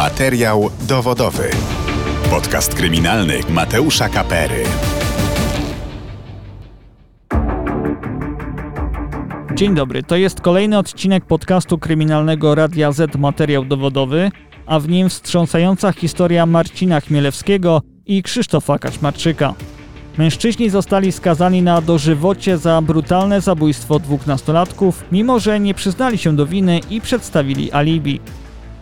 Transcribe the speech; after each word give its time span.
Materiał 0.00 0.70
dowodowy. 0.88 1.50
Podcast 2.30 2.74
kryminalny 2.74 3.40
Mateusza 3.50 4.08
Kapery. 4.08 4.64
Dzień 9.54 9.74
dobry, 9.74 10.02
to 10.02 10.16
jest 10.16 10.40
kolejny 10.40 10.78
odcinek 10.78 11.24
podcastu 11.24 11.78
kryminalnego 11.78 12.54
Radia 12.54 12.92
Z 12.92 13.16
Materiał 13.16 13.64
Dowodowy, 13.64 14.30
a 14.66 14.80
w 14.80 14.88
nim 14.88 15.08
wstrząsająca 15.08 15.92
historia 15.92 16.46
Marcina 16.46 17.00
Chmielewskiego 17.00 17.82
i 18.06 18.22
Krzysztofa 18.22 18.78
Kaczmarczyka. 18.78 19.54
Mężczyźni 20.18 20.70
zostali 20.70 21.12
skazani 21.12 21.62
na 21.62 21.80
dożywocie 21.80 22.58
za 22.58 22.82
brutalne 22.82 23.40
zabójstwo 23.40 23.98
dwóch 23.98 24.26
nastolatków, 24.26 25.04
mimo 25.12 25.38
że 25.40 25.60
nie 25.60 25.74
przyznali 25.74 26.18
się 26.18 26.36
do 26.36 26.46
winy 26.46 26.80
i 26.90 27.00
przedstawili 27.00 27.72
alibi. 27.72 28.20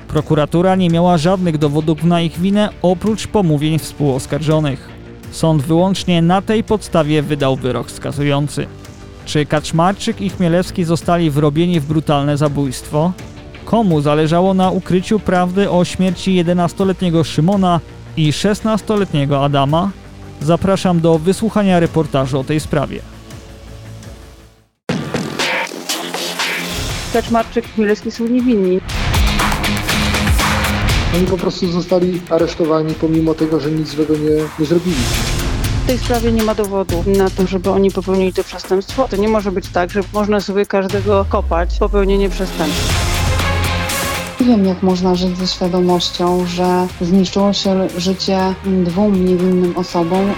Prokuratura 0.09 0.77
nie 0.77 0.91
miała 0.91 1.19
żadnych 1.19 1.59
dowodów 1.59 2.05
na 2.05 2.21
ich 2.21 2.41
winę 2.41 2.69
oprócz 2.83 3.27
pomówień 3.27 3.79
współoskarżonych. 3.79 4.89
Sąd 5.31 5.63
wyłącznie 5.63 6.23
na 6.23 6.43
tej 6.43 6.65
podstawie 6.65 7.23
wydał 7.23 7.57
wyrok 7.57 7.91
skazujący. 7.91 8.67
Czy 9.25 9.47
Kaczmarczyk 9.47 10.21
i 10.21 10.31
Chmielewski 10.31 10.85
zostali 10.85 11.31
wrobieni 11.31 11.81
w 11.81 11.87
brutalne 11.87 12.37
zabójstwo? 12.37 13.13
Komu 13.65 14.01
zależało 14.01 14.55
na 14.55 14.71
ukryciu 14.71 15.21
prawdy 15.21 15.71
o 15.71 15.85
śmierci 15.85 16.45
11-letniego 16.45 17.25
Szymona 17.25 17.81
i 18.17 18.33
16-letniego 18.33 19.45
Adama? 19.45 19.91
Zapraszam 20.41 21.01
do 21.01 21.19
wysłuchania 21.19 21.81
reportażu 21.81 22.41
o 22.41 22.45
tej 22.45 22.61
sprawie. 22.61 23.01
Kaczmarczyk 27.13 27.65
i 27.65 27.69
Chmielewski 27.69 28.11
są 28.11 28.27
niewinni. 28.27 28.81
Oni 31.15 31.27
po 31.27 31.37
prostu 31.37 31.73
zostali 31.73 32.21
aresztowani 32.31 32.95
pomimo 32.95 33.35
tego, 33.35 33.61
że 33.61 33.71
nic 33.71 33.89
złego 33.89 34.15
nie, 34.15 34.31
nie 34.59 34.67
zrobili. 34.67 34.97
W 35.85 35.87
tej 35.87 35.99
sprawie 35.99 36.33
nie 36.33 36.43
ma 36.43 36.55
dowodu 36.55 37.05
na 37.07 37.31
to, 37.31 37.47
żeby 37.47 37.71
oni 37.71 37.91
popełnili 37.91 38.33
to 38.33 38.45
przestępstwo. 38.45 39.09
To 39.09 39.17
nie 39.17 39.29
może 39.29 39.53
być 39.53 39.69
tak, 39.69 39.91
że 39.91 40.01
można 40.13 40.41
sobie 40.41 40.67
każdego 40.67 41.27
kopać 41.29 41.79
popełnienie 41.79 42.31
przestępstwa. 42.31 42.95
Nie 44.41 44.47
wiem, 44.47 44.67
jak 44.67 44.83
można 44.83 45.15
żyć 45.15 45.39
ze 45.39 45.47
świadomością, 45.47 46.47
że 46.47 46.87
zniszczyło 47.01 47.53
się 47.53 47.89
życie 47.97 48.55
dwóm 48.85 49.27
niewinnym 49.27 49.77
osobom. 49.77 50.35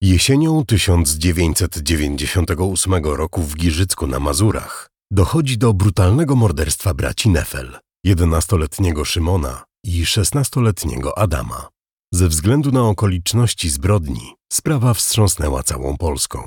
Jesienią 0.00 0.64
1998 0.66 3.04
roku 3.04 3.42
w 3.42 3.56
Giżycku 3.56 4.06
na 4.06 4.20
Mazurach 4.20 4.90
dochodzi 5.12 5.58
do 5.58 5.72
brutalnego 5.72 6.36
morderstwa 6.36 6.94
braci 6.94 7.30
Nefel, 7.30 7.78
11-letniego 8.06 9.04
Szymona 9.04 9.64
i 9.84 10.04
16-letniego 10.04 11.12
Adama. 11.16 11.68
Ze 12.14 12.28
względu 12.28 12.72
na 12.72 12.82
okoliczności 12.88 13.70
zbrodni 13.70 14.34
sprawa 14.52 14.94
wstrząsnęła 14.94 15.62
całą 15.62 15.96
Polską. 15.96 16.38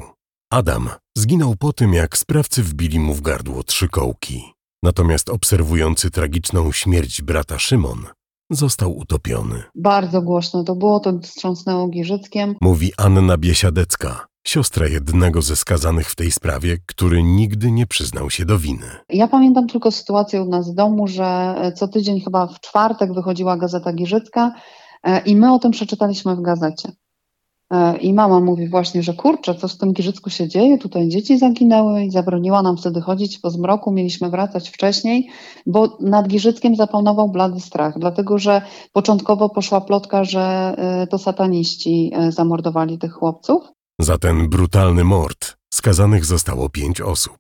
Adam 0.52 0.90
zginął 1.18 1.56
po 1.56 1.74
tym, 1.74 1.94
jak 1.94 2.18
sprawcy 2.18 2.64
wbili 2.64 3.00
mu 3.00 3.14
w 3.14 3.22
gardło 3.22 3.64
trzy 3.64 3.88
kołki. 3.88 4.54
Natomiast 4.84 5.30
obserwujący 5.30 6.12
tragiczną 6.12 6.72
śmierć 6.72 7.22
brata 7.22 7.60
Szymon 7.60 8.06
został 8.52 8.98
utopiony. 8.98 9.64
Bardzo 9.76 10.22
głośno 10.22 10.64
to 10.64 10.76
było, 10.76 11.00
to 11.00 11.20
wstrząsnęło 11.20 11.88
Giżyckiem. 11.88 12.56
Mówi 12.62 12.92
Anna 12.98 13.38
Biesiadecka, 13.38 14.28
siostra 14.48 14.88
jednego 14.88 15.42
ze 15.42 15.56
skazanych 15.56 16.10
w 16.10 16.16
tej 16.16 16.32
sprawie, 16.32 16.78
który 16.86 17.24
nigdy 17.24 17.72
nie 17.72 17.88
przyznał 17.88 18.30
się 18.30 18.46
do 18.46 18.60
winy. 18.60 18.86
Ja 19.10 19.28
pamiętam 19.28 19.68
tylko 19.68 19.92
sytuację 19.92 20.42
u 20.42 20.50
nas 20.50 20.72
w 20.72 20.76
domu, 20.76 21.08
że 21.08 21.56
co 21.76 21.88
tydzień 21.88 22.22
chyba 22.22 22.48
w 22.48 22.60
czwartek 22.60 23.14
wychodziła 23.14 23.58
Gazeta 23.58 23.94
Giżycka 23.94 24.52
e, 25.04 25.20
i 25.20 25.36
my 25.36 25.54
o 25.54 25.60
tym 25.60 25.72
przeczytaliśmy 25.72 26.36
w 26.36 26.42
gazecie. 26.42 26.92
E, 27.72 27.98
I 27.98 28.14
mama 28.14 28.40
mówi 28.40 28.70
właśnie, 28.70 29.04
że 29.04 29.14
kurczę, 29.14 29.56
co 29.56 29.68
w 29.68 29.78
tym 29.78 29.94
Giżycku 29.94 30.30
się 30.30 30.48
dzieje, 30.48 30.78
tutaj 30.78 31.08
dzieci 31.08 31.38
zaginęły 31.38 32.04
i 32.04 32.12
zabroniła 32.12 32.62
nam 32.62 32.78
wtedy 32.78 33.02
chodzić 33.02 33.40
po 33.40 33.50
zmroku, 33.50 33.92
mieliśmy 33.92 34.30
wracać 34.30 34.70
wcześniej, 34.70 35.30
bo 35.66 35.98
nad 36.02 36.28
Giżyckiem 36.28 36.76
zapanował 36.76 37.30
blady 37.30 37.60
strach, 37.60 38.00
dlatego 38.00 38.38
że 38.38 38.62
początkowo 38.94 39.50
poszła 39.50 39.82
plotka, 39.82 40.24
że 40.24 40.76
e, 40.78 41.08
to 41.08 41.18
sataniści 41.18 42.12
e, 42.14 42.32
zamordowali 42.32 42.98
tych 42.98 43.14
chłopców. 43.14 43.64
Za 44.02 44.18
ten 44.18 44.50
brutalny 44.50 45.04
mord 45.04 45.58
skazanych 45.74 46.26
zostało 46.26 46.70
pięć 46.70 47.02
osób. 47.02 47.38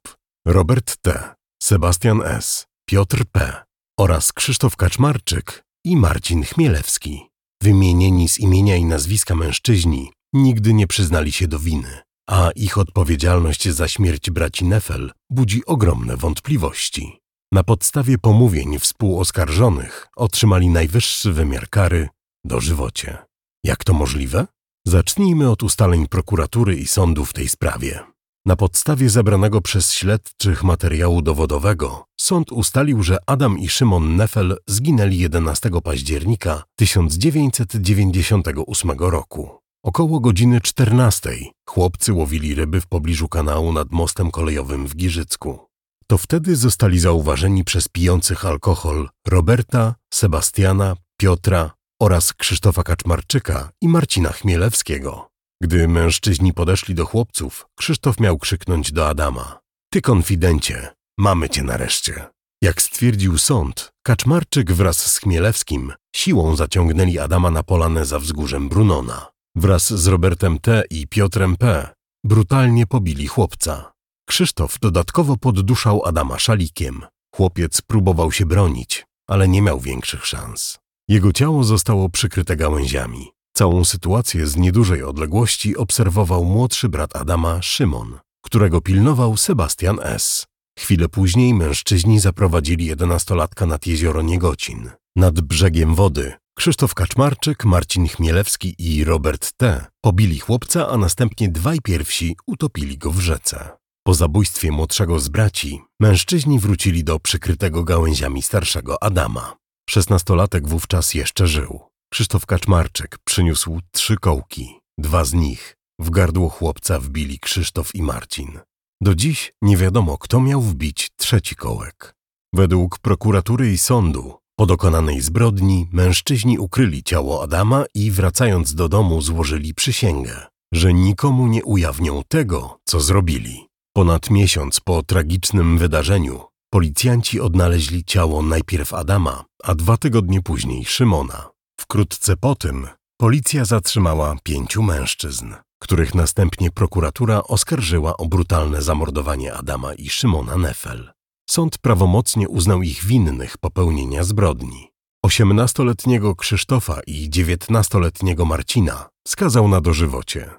Robert 0.47 0.97
T., 1.01 1.35
Sebastian 1.63 2.21
S., 2.21 2.65
Piotr 2.89 3.25
P. 3.31 3.63
oraz 3.99 4.33
Krzysztof 4.33 4.75
Kaczmarczyk 4.75 5.63
i 5.85 5.97
Marcin 5.97 6.43
Chmielewski. 6.43 7.29
Wymienieni 7.63 8.29
z 8.29 8.39
imienia 8.39 8.75
i 8.75 8.85
nazwiska 8.85 9.35
mężczyźni 9.35 10.11
nigdy 10.33 10.73
nie 10.73 10.87
przyznali 10.87 11.31
się 11.31 11.47
do 11.47 11.59
winy, 11.59 12.01
a 12.29 12.51
ich 12.55 12.77
odpowiedzialność 12.77 13.69
za 13.69 13.87
śmierć 13.87 14.29
braci 14.29 14.65
Nefel 14.65 15.11
budzi 15.29 15.65
ogromne 15.65 16.17
wątpliwości. 16.17 17.19
Na 17.51 17.63
podstawie 17.63 18.17
pomówień 18.17 18.79
współoskarżonych 18.79 20.07
otrzymali 20.15 20.69
najwyższy 20.69 21.33
wymiar 21.33 21.69
kary 21.69 22.09
dożywocie. 22.45 23.17
Jak 23.63 23.83
to 23.83 23.93
możliwe? 23.93 24.47
Zacznijmy 24.87 25.49
od 25.49 25.63
ustaleń 25.63 26.07
prokuratury 26.07 26.75
i 26.75 26.87
sądu 26.87 27.25
w 27.25 27.33
tej 27.33 27.49
sprawie. 27.49 27.99
Na 28.45 28.55
podstawie 28.55 29.09
zebranego 29.09 29.61
przez 29.61 29.93
śledczych 29.93 30.63
materiału 30.63 31.21
dowodowego 31.21 32.05
sąd 32.19 32.51
ustalił, 32.51 33.03
że 33.03 33.17
Adam 33.25 33.59
i 33.59 33.69
Szymon 33.69 34.15
Nefel 34.15 34.57
zginęli 34.67 35.17
11 35.17 35.69
października 35.83 36.63
1998 36.75 38.91
roku. 38.99 39.49
Około 39.83 40.19
godziny 40.19 40.61
14 40.61 41.29
chłopcy 41.69 42.13
łowili 42.13 42.55
ryby 42.55 42.81
w 42.81 42.87
pobliżu 42.87 43.29
kanału 43.29 43.73
nad 43.73 43.91
mostem 43.91 44.31
kolejowym 44.31 44.87
w 44.87 44.95
Giżycku. 44.95 45.59
To 46.07 46.17
wtedy 46.17 46.55
zostali 46.55 46.99
zauważeni 46.99 47.63
przez 47.63 47.87
pijących 47.87 48.45
alkohol 48.45 49.09
Roberta, 49.27 49.95
Sebastiana, 50.13 50.95
Piotra 51.17 51.71
oraz 52.01 52.33
Krzysztofa 52.33 52.83
Kaczmarczyka 52.83 53.69
i 53.81 53.87
Marcina 53.87 54.29
Chmielewskiego. 54.29 55.29
Gdy 55.63 55.87
mężczyźni 55.87 56.53
podeszli 56.53 56.95
do 56.95 57.05
chłopców, 57.05 57.65
Krzysztof 57.79 58.19
miał 58.19 58.37
krzyknąć 58.37 58.91
do 58.91 59.07
Adama: 59.07 59.59
Ty, 59.93 60.01
konfidencie, 60.01 60.93
mamy 61.17 61.49
cię 61.49 61.63
nareszcie. 61.63 62.27
Jak 62.61 62.81
stwierdził 62.81 63.37
sąd, 63.37 63.91
Kaczmarczyk 64.05 64.71
wraz 64.71 65.11
z 65.11 65.17
Chmielewskim 65.17 65.93
siłą 66.15 66.55
zaciągnęli 66.55 67.19
Adama 67.19 67.51
na 67.51 67.63
polanę 67.63 68.05
za 68.05 68.19
wzgórzem 68.19 68.69
Brunona. 68.69 69.31
Wraz 69.55 69.93
z 69.93 70.07
Robertem 70.07 70.59
T. 70.59 70.83
i 70.89 71.07
Piotrem 71.07 71.57
P. 71.57 71.93
brutalnie 72.23 72.87
pobili 72.87 73.27
chłopca. 73.27 73.91
Krzysztof 74.29 74.79
dodatkowo 74.79 75.37
podduszał 75.37 76.05
Adama 76.05 76.39
szalikiem. 76.39 77.01
Chłopiec 77.35 77.81
próbował 77.81 78.31
się 78.31 78.45
bronić, 78.45 79.05
ale 79.27 79.47
nie 79.47 79.61
miał 79.61 79.79
większych 79.79 80.25
szans. 80.25 80.82
Jego 81.07 81.33
ciało 81.33 81.63
zostało 81.63 82.09
przykryte 82.09 82.55
gałęziami. 82.55 83.31
Całą 83.53 83.85
sytuację 83.85 84.47
z 84.47 84.55
niedużej 84.55 85.03
odległości 85.03 85.77
obserwował 85.77 86.45
młodszy 86.45 86.89
brat 86.89 87.15
Adama, 87.15 87.61
Szymon, 87.61 88.19
którego 88.45 88.81
pilnował 88.81 89.37
Sebastian 89.37 89.99
S. 90.01 90.45
Chwilę 90.79 91.09
później 91.09 91.53
mężczyźni 91.53 92.19
zaprowadzili 92.19 92.85
jedenastolatka 92.85 93.65
nad 93.65 93.87
jezioro 93.87 94.21
Niegocin. 94.21 94.89
Nad 95.15 95.41
brzegiem 95.41 95.95
wody 95.95 96.33
Krzysztof 96.57 96.93
Kaczmarczyk, 96.93 97.65
Marcin 97.65 98.07
Chmielewski 98.07 98.75
i 98.77 99.03
Robert 99.03 99.51
T. 99.57 99.85
pobili 100.01 100.39
chłopca, 100.39 100.89
a 100.89 100.97
następnie 100.97 101.49
dwaj 101.49 101.79
pierwsi 101.83 102.35
utopili 102.47 102.97
go 102.97 103.11
w 103.11 103.19
rzece. 103.19 103.69
Po 104.03 104.13
zabójstwie 104.13 104.71
młodszego 104.71 105.19
z 105.19 105.29
braci 105.29 105.81
mężczyźni 105.99 106.59
wrócili 106.59 107.03
do 107.03 107.19
przykrytego 107.19 107.83
gałęziami 107.83 108.41
starszego 108.41 109.03
Adama. 109.03 109.62
Szesnastolatek 109.89 110.67
wówczas 110.67 111.13
jeszcze 111.13 111.47
żył. 111.47 111.81
Krzysztof 112.11 112.45
Kaczmarczyk 112.45 113.17
przyniósł 113.23 113.79
trzy 113.91 114.15
kołki. 114.17 114.79
Dwa 114.97 115.25
z 115.25 115.33
nich 115.33 115.75
w 115.99 116.09
gardło 116.09 116.49
chłopca 116.49 116.99
wbili 116.99 117.39
Krzysztof 117.39 117.95
i 117.95 118.03
Marcin. 118.03 118.59
Do 119.01 119.15
dziś 119.15 119.53
nie 119.61 119.77
wiadomo, 119.77 120.17
kto 120.17 120.39
miał 120.39 120.61
wbić 120.61 121.09
trzeci 121.15 121.55
kołek. 121.55 122.15
Według 122.53 122.99
prokuratury 122.99 123.71
i 123.71 123.77
sądu 123.77 124.37
po 124.55 124.65
dokonanej 124.65 125.21
zbrodni 125.21 125.87
mężczyźni 125.91 126.59
ukryli 126.59 127.03
ciało 127.03 127.43
Adama 127.43 127.85
i 127.95 128.11
wracając 128.11 128.75
do 128.75 128.89
domu 128.89 129.21
złożyli 129.21 129.73
przysięgę, 129.73 130.47
że 130.73 130.93
nikomu 130.93 131.47
nie 131.47 131.63
ujawnią 131.63 132.21
tego, 132.27 132.79
co 132.85 132.99
zrobili. 132.99 133.67
Ponad 133.95 134.29
miesiąc 134.29 134.79
po 134.79 135.03
tragicznym 135.03 135.77
wydarzeniu 135.77 136.41
policjanci 136.73 137.39
odnaleźli 137.39 138.03
ciało 138.05 138.41
najpierw 138.41 138.93
Adama, 138.93 139.43
a 139.63 139.75
dwa 139.75 139.97
tygodnie 139.97 140.41
później 140.41 140.85
Szymona. 140.85 141.49
Wkrótce 141.79 142.37
po 142.37 142.55
tym 142.55 142.87
policja 143.17 143.65
zatrzymała 143.65 144.35
pięciu 144.43 144.83
mężczyzn, 144.83 145.53
których 145.79 146.15
następnie 146.15 146.71
prokuratura 146.71 147.43
oskarżyła 147.43 148.17
o 148.17 148.25
brutalne 148.25 148.81
zamordowanie 148.81 149.53
Adama 149.53 149.93
i 149.93 150.09
Szymona 150.09 150.57
Nefel. 150.57 151.11
Sąd 151.49 151.77
prawomocnie 151.77 152.49
uznał 152.49 152.81
ich 152.81 153.03
winnych 153.03 153.57
popełnienia 153.57 154.23
zbrodni. 154.23 154.91
18-letniego 155.25 156.35
Krzysztofa 156.35 156.99
i 157.07 157.29
19-letniego 157.29 158.45
Marcina 158.45 159.09
skazał 159.27 159.67
na 159.67 159.81
dożywocie. 159.81 160.49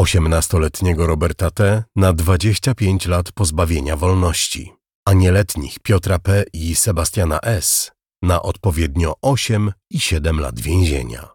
18-letniego 0.00 1.06
Roberta 1.06 1.50
T. 1.50 1.84
na 1.96 2.12
25 2.12 3.06
lat 3.06 3.32
pozbawienia 3.32 3.96
wolności, 3.96 4.72
a 5.04 5.12
nieletnich 5.12 5.78
Piotra 5.78 6.18
P. 6.18 6.44
i 6.52 6.74
Sebastiana 6.74 7.40
S. 7.40 7.92
na 8.22 8.42
odpowiednio 8.42 9.14
8 9.22 9.72
i 9.90 10.00
7 10.00 10.40
lat 10.40 10.60
więzienia. 10.60 11.28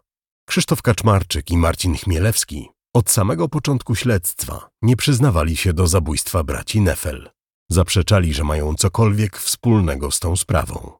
Krzysztof 0.48 0.82
Kaczmarczyk 0.82 1.50
i 1.50 1.56
Marcin 1.56 1.96
Chmielewski 1.96 2.68
od 2.94 3.10
samego 3.10 3.48
początku 3.48 3.94
śledztwa 3.94 4.68
nie 4.82 4.96
przyznawali 4.96 5.56
się 5.56 5.72
do 5.72 5.86
zabójstwa 5.86 6.44
braci 6.44 6.80
Nefel. 6.80 7.30
Zaprzeczali, 7.70 8.34
że 8.34 8.44
mają 8.44 8.74
cokolwiek 8.74 9.38
wspólnego 9.38 10.10
z 10.10 10.20
tą 10.20 10.36
sprawą. 10.36 10.92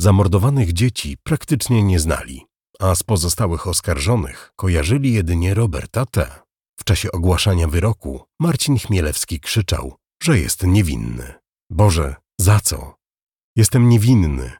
Zamordowanych 0.00 0.72
dzieci 0.72 1.16
praktycznie 1.22 1.82
nie 1.82 2.00
znali, 2.00 2.46
a 2.80 2.94
z 2.94 3.02
pozostałych 3.02 3.66
oskarżonych 3.66 4.52
kojarzyli 4.56 5.12
jedynie 5.12 5.54
Roberta 5.54 6.06
T. 6.06 6.30
W 6.80 6.84
czasie 6.84 7.12
ogłaszania 7.12 7.68
wyroku 7.68 8.20
Marcin 8.40 8.78
Chmielewski 8.78 9.40
krzyczał, 9.40 9.94
że 10.22 10.38
jest 10.38 10.62
niewinny. 10.62 11.34
Boże, 11.70 12.14
za 12.40 12.60
co? 12.60 12.94
Jestem 13.56 13.88
niewinny. 13.88 14.52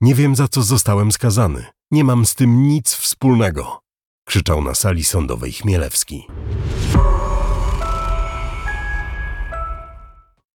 Nie 0.00 0.14
wiem, 0.14 0.36
za 0.36 0.48
co 0.48 0.62
zostałem 0.62 1.12
skazany. 1.12 1.66
Nie 1.90 2.04
mam 2.04 2.26
z 2.26 2.34
tym 2.34 2.68
nic 2.68 2.94
wspólnego. 2.94 3.80
Krzyczał 4.24 4.64
na 4.64 4.74
sali 4.74 5.04
sądowej 5.04 5.52
Chmielewski. 5.52 6.26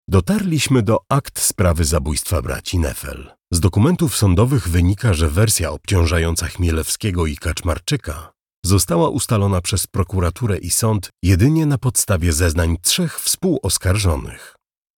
Dotarliśmy 0.09 0.83
do 0.83 0.99
akt 1.09 1.41
sprawy 1.41 1.85
zabójstwa 1.85 2.43
braci 2.43 2.79
Nefel. 2.79 3.33
Z 3.53 3.61
dokumentów 3.61 4.17
sądowych 4.17 4.69
wynika, 4.69 5.15
że 5.15 5.29
wersja 5.29 5.71
obciążająca 5.71 6.47
Chmielewskiego 6.47 7.27
i 7.27 7.37
Kaczmarczyka 7.37 8.33
została 8.65 9.09
ustalona 9.09 9.61
przez 9.61 9.87
prokuraturę 9.87 10.59
i 10.59 10.71
sąd 10.71 11.11
jedynie 11.23 11.67
na 11.67 11.79
podstawie 11.79 12.33
zeznań 12.33 12.77
trzech 12.83 13.21
współoskarżonych: 13.21 14.57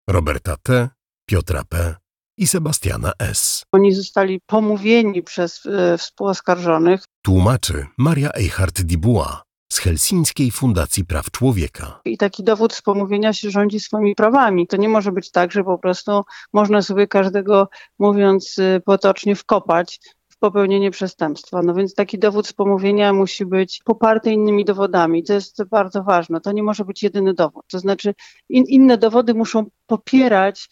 Roberta 0.09 0.57
T., 0.63 0.89
Piotra 1.27 1.63
P. 1.69 1.95
i 2.37 2.47
Sebastiana 2.47 3.13
S. 3.19 3.65
Oni 3.73 3.95
zostali 3.95 4.41
pomówieni 4.47 5.23
przez 5.23 5.67
e, 5.67 5.99
współoskarżonych 5.99 7.05
Tłumaczy 7.23 7.87
Maria 7.99 8.29
Eichhardt-Dibuła 8.31 9.27
z 9.73 9.79
Helsińskiej 9.79 10.51
Fundacji 10.51 11.05
Praw 11.05 11.31
Człowieka. 11.31 12.01
i 12.05 12.19
taki 12.19 12.45
dowód 12.45 12.73
z 12.75 12.83
pomówienia 12.83 13.33
się 13.33 13.51
rządzi 13.51 13.81
swoimi 13.81 14.15
prawami. 14.15 14.67
To 14.67 14.77
nie 14.77 14.89
może 14.89 15.13
być 15.13 15.31
tak, 15.31 15.53
że 15.53 15.65
po 15.65 15.79
prostu 15.79 16.23
można 16.53 16.83
sobie 16.83 17.07
każdego, 17.07 17.69
mówiąc 17.99 18.59
y, 18.59 18.83
potocznie, 18.85 19.37
wkopać 19.37 20.01
w 20.29 20.39
popełnienie 20.39 20.91
przestępstwa. 20.91 21.63
No 21.63 21.75
więc 21.75 21.95
taki 21.95 22.19
dowód 22.19 22.47
z 22.47 22.53
pomówienia 22.53 23.13
musi 23.13 23.47
być 23.47 23.81
poparty 23.85 24.33
innymi 24.33 24.65
dowodami. 24.65 25.25
To 25.25 25.33
jest 25.33 25.65
bardzo 25.65 26.03
ważne. 26.03 26.41
To 26.41 26.53
nie 26.53 26.63
może 26.63 26.85
być 26.85 27.03
jedyny 27.03 27.35
dowód. 27.35 27.65
To 27.71 27.79
znaczy 27.79 28.15
in, 28.49 28.65
inne 28.69 28.99
dowody 28.99 29.35
muszą 29.35 29.67
popierać 29.87 30.69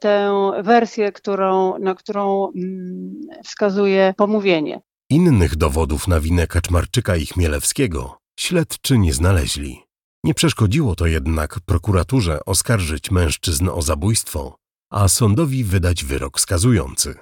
tę 0.00 0.32
wersję, 0.62 1.12
którą, 1.12 1.78
na 1.78 1.94
którą 1.94 2.52
mm, 2.56 3.20
wskazuje 3.44 4.14
pomówienie. 4.16 4.80
Innych 5.10 5.56
dowodów 5.56 6.08
na 6.08 6.20
winę 6.20 6.46
Kaczmarczyka 6.46 7.16
i 7.16 7.26
Chmielewskiego 7.26 8.18
śledczy 8.40 8.98
nie 8.98 9.12
znaleźli. 9.14 9.82
Nie 10.24 10.34
przeszkodziło 10.34 10.96
to 10.96 11.06
jednak 11.06 11.60
prokuraturze 11.60 12.44
oskarżyć 12.44 13.10
mężczyzn 13.10 13.68
o 13.68 13.82
zabójstwo, 13.82 14.56
a 14.90 15.08
sądowi 15.08 15.64
wydać 15.64 16.04
wyrok 16.04 16.40
skazujący. 16.40 17.14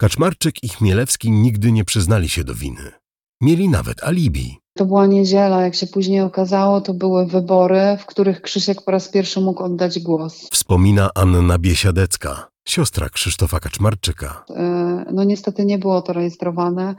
Kaczmarczyk 0.00 0.64
i 0.64 0.68
Chmielewski 0.68 1.30
nigdy 1.30 1.72
nie 1.72 1.84
przyznali 1.84 2.28
się 2.28 2.44
do 2.44 2.54
winy. 2.54 2.92
Mieli 3.40 3.68
nawet 3.68 4.04
alibi. 4.04 4.63
To 4.76 4.84
była 4.84 5.06
niedziela, 5.06 5.62
jak 5.62 5.74
się 5.74 5.86
później 5.86 6.20
okazało, 6.20 6.80
to 6.80 6.94
były 6.94 7.26
wybory, 7.26 7.96
w 8.00 8.06
których 8.06 8.42
Krzysiek 8.42 8.82
po 8.82 8.90
raz 8.90 9.08
pierwszy 9.08 9.40
mógł 9.40 9.62
oddać 9.62 9.98
głos. 10.00 10.48
Wspomina 10.52 11.10
Anna 11.14 11.58
Biesiadecka, 11.58 12.48
siostra 12.68 13.08
Krzysztofa 13.08 13.60
Kaczmarczyka. 13.60 14.44
E, 14.50 15.04
No 15.12 15.24
niestety 15.24 15.64
nie 15.64 15.78
było 15.78 16.02
to 16.02 16.12
rejestrowane, 16.12 16.94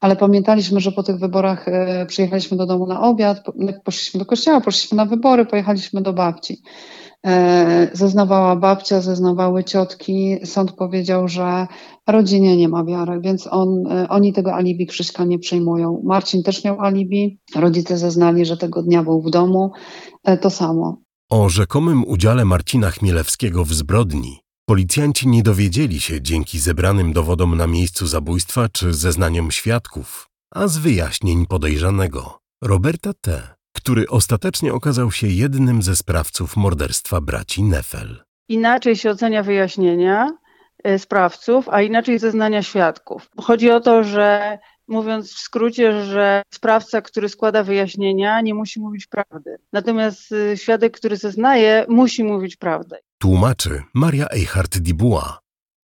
ale 0.00 0.16
pamiętaliśmy, 0.16 0.80
że 0.80 0.92
po 0.92 1.02
tych 1.02 1.16
wyborach 1.16 1.68
e, 1.68 2.06
przyjechaliśmy 2.06 2.56
do 2.56 2.66
domu 2.66 2.86
na 2.86 3.02
obiad, 3.02 3.42
no, 3.56 3.72
poszliśmy 3.84 4.18
do 4.20 4.26
kościoła, 4.26 4.60
poszliśmy 4.60 4.96
na 4.96 5.04
wybory, 5.06 5.46
pojechaliśmy 5.46 6.00
do 6.02 6.12
babci. 6.12 6.62
E, 7.26 7.90
Zeznawała 7.92 8.56
babcia, 8.56 9.00
zeznawały 9.00 9.64
ciotki. 9.64 10.36
Sąd 10.44 10.72
powiedział, 10.72 11.28
że 11.28 11.66
rodzinie 12.08 12.56
nie 12.56 12.68
ma 12.68 12.84
wiary, 12.84 13.20
więc 13.20 13.46
on, 13.46 13.86
e, 13.86 14.08
oni 14.08 14.32
tego 14.32 14.54
alibi 14.54 14.86
Krzyśka 14.86 15.24
nie 15.24 15.38
przyjmują. 15.38 16.02
Marcin 16.04 16.42
też 16.42 16.64
miał 16.64 16.80
alibi. 16.80 17.40
Rodzice 17.56 17.98
zeznali, 17.98 18.44
że 18.46 18.56
tego 18.56 18.82
dnia 18.82 19.02
był 19.02 19.22
w 19.22 19.30
domu. 19.30 19.72
E, 20.24 20.36
To 20.38 20.50
samo. 20.50 20.96
O 21.30 21.48
rzekomym 21.48 22.04
udziale 22.04 22.44
Marcina 22.44 22.90
Chmielewskiego 22.90 23.64
w 23.64 23.72
zbrodni 23.72 24.40
policjanci 24.70 25.28
nie 25.28 25.42
dowiedzieli 25.42 26.00
się 26.00 26.22
dzięki 26.22 26.58
zebranym 26.58 27.12
dowodom 27.12 27.56
na 27.56 27.66
miejscu 27.66 28.06
zabójstwa 28.06 28.68
czy 28.68 28.94
zeznaniom 28.94 29.50
świadków, 29.50 30.28
a 30.54 30.68
z 30.68 30.78
wyjaśnień 30.78 31.46
podejrzanego 31.46 32.38
Roberta 32.62 33.12
T., 33.20 33.54
który 33.80 34.08
ostatecznie 34.08 34.72
okazał 34.74 35.10
się 35.10 35.26
jednym 35.26 35.82
ze 35.82 35.96
sprawców 35.96 36.56
morderstwa 36.56 37.20
braci 37.20 37.62
Nefel. 37.62 38.22
inaczej 38.48 38.96
się 38.96 39.10
ocenia 39.10 39.42
wyjaśnienia 39.42 40.28
e, 40.84 40.98
sprawców, 40.98 41.68
a 41.68 41.82
inaczej 41.82 42.18
zeznania 42.18 42.62
świadków. 42.62 43.30
Chodzi 43.40 43.70
o 43.70 43.80
to, 43.80 44.04
że 44.04 44.58
mówiąc 44.88 45.32
w 45.34 45.38
skrócie, 45.38 46.04
że 46.04 46.42
sprawca, 46.54 47.02
który 47.02 47.28
składa 47.28 47.62
wyjaśnienia, 47.62 48.40
nie 48.40 48.54
musi 48.54 48.80
mówić 48.80 49.06
prawdy. 49.06 49.56
Natomiast 49.72 50.32
y, 50.32 50.56
świadek, 50.56 50.96
który 50.96 51.16
zeznaje, 51.16 51.86
musi 51.88 52.24
mówić 52.24 52.56
prawdę. 52.56 52.96
Tłumaczy 53.18 53.82
Maria 53.94 54.26
Eichhardt-Dibuła. 54.26 55.22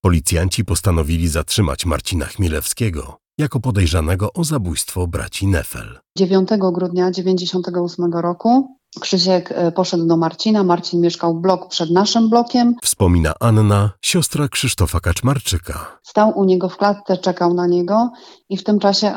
Policjanci 0.07 0.65
postanowili 0.65 1.29
zatrzymać 1.29 1.87
Marcina 1.87 2.27
Chmielewskiego 2.27 3.17
jako 3.39 3.61
podejrzanego 3.61 4.33
o 4.33 4.45
zabójstwo 4.45 5.07
braci 5.07 5.47
Nefel. 5.47 5.99
9 6.19 6.49
grudnia 6.73 7.11
1998 7.11 8.13
roku 8.13 8.79
Krzysiek 9.01 9.53
e, 9.53 9.73
poszedł 9.73 10.07
do 10.07 10.17
Marcina. 10.17 10.65
Marcin 10.65 11.01
mieszkał 11.01 11.41
blok 11.41 11.69
przed 11.69 11.91
naszym 11.91 12.31
blokiem. 12.31 12.75
Wspomina 12.83 13.35
Anna, 13.41 13.91
siostra 14.03 14.49
Krzysztofa 14.49 15.01
Kaczmarczyka. 15.01 15.99
Stał 16.03 16.39
u 16.39 16.45
niego 16.45 16.69
w 16.69 16.77
klatce, 16.77 17.19
czekał 17.19 17.55
na 17.55 17.67
niego 17.67 18.11
i 18.49 18.57
w 18.57 18.65
tym 18.65 18.79
czasie 18.79 19.07
e, 19.09 19.13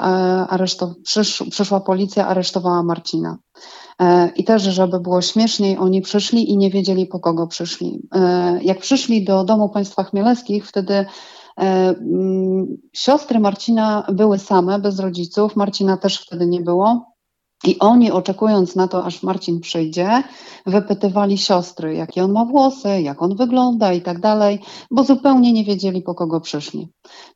aresztow- 0.49 0.93
przysz, 1.03 1.43
przyszła 1.51 1.79
policja, 1.79 2.27
aresztowała 2.27 2.83
Marcina. 2.83 3.37
E, 3.99 4.29
I 4.35 4.43
też, 4.43 4.63
żeby 4.63 4.99
było 4.99 5.21
śmieszniej, 5.21 5.77
oni 5.77 6.01
przyszli 6.01 6.51
i 6.51 6.57
nie 6.57 6.69
wiedzieli, 6.69 7.05
po 7.05 7.19
kogo 7.19 7.47
przyszli. 7.47 8.01
E, 8.15 8.59
Jak 8.63 8.79
przyszli 8.79 9.23
do 9.23 9.43
domu 9.43 9.69
państwa 9.69 10.03
Chmielewskich, 10.03 10.67
wtedy 10.67 10.93
e, 10.93 11.05
mm, 11.57 12.77
siostry 12.93 13.39
Marcina 13.39 14.07
były 14.13 14.39
same, 14.39 14.79
bez 14.79 14.99
rodziców. 14.99 15.55
Marcina 15.55 15.97
też 15.97 16.19
wtedy 16.25 16.47
nie 16.47 16.61
było. 16.61 17.08
I 17.65 17.79
oni, 17.79 18.11
oczekując 18.11 18.75
na 18.75 18.87
to, 18.87 19.05
aż 19.05 19.23
Marcin 19.23 19.59
przyjdzie, 19.59 20.23
wypytywali 20.65 21.37
siostry, 21.37 21.95
jakie 21.95 22.23
on 22.23 22.31
ma 22.31 22.45
włosy, 22.45 23.01
jak 23.01 23.21
on 23.21 23.35
wygląda 23.35 23.93
i 23.93 24.01
tak 24.01 24.19
dalej, 24.19 24.59
bo 24.91 25.03
zupełnie 25.03 25.53
nie 25.53 25.63
wiedzieli, 25.63 26.01
po 26.01 26.15
kogo 26.15 26.41
przyszli. 26.41 26.89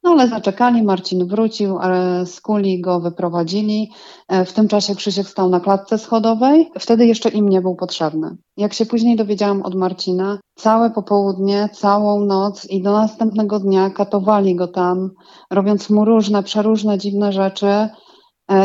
No 0.03 0.11
ale 0.11 0.27
zaczekali, 0.27 0.83
Marcin 0.83 1.27
wrócił, 1.27 1.77
skuli 2.25 2.81
go 2.81 2.99
wyprowadzili. 2.99 3.91
E, 4.27 4.45
W 4.45 4.53
tym 4.53 4.67
czasie 4.67 4.95
Krzysiek 4.95 5.27
stał 5.27 5.49
na 5.49 5.59
klatce 5.59 5.97
schodowej, 5.97 6.71
wtedy 6.79 7.05
jeszcze 7.05 7.29
im 7.29 7.49
nie 7.49 7.61
był 7.61 7.75
potrzebny. 7.75 8.37
Jak 8.57 8.73
się 8.73 8.85
później 8.85 9.15
dowiedziałam 9.15 9.61
od 9.61 9.75
Marcina, 9.75 10.39
całe 10.55 10.89
popołudnie, 10.91 11.69
całą 11.73 12.25
noc 12.25 12.65
i 12.65 12.81
do 12.81 12.91
następnego 12.91 13.59
dnia 13.59 13.89
katowali 13.89 14.55
go 14.55 14.67
tam, 14.67 15.09
robiąc 15.51 15.89
mu 15.89 16.05
różne, 16.05 16.43
przeróżne, 16.43 16.97
dziwne 16.97 17.31
rzeczy 17.33 17.89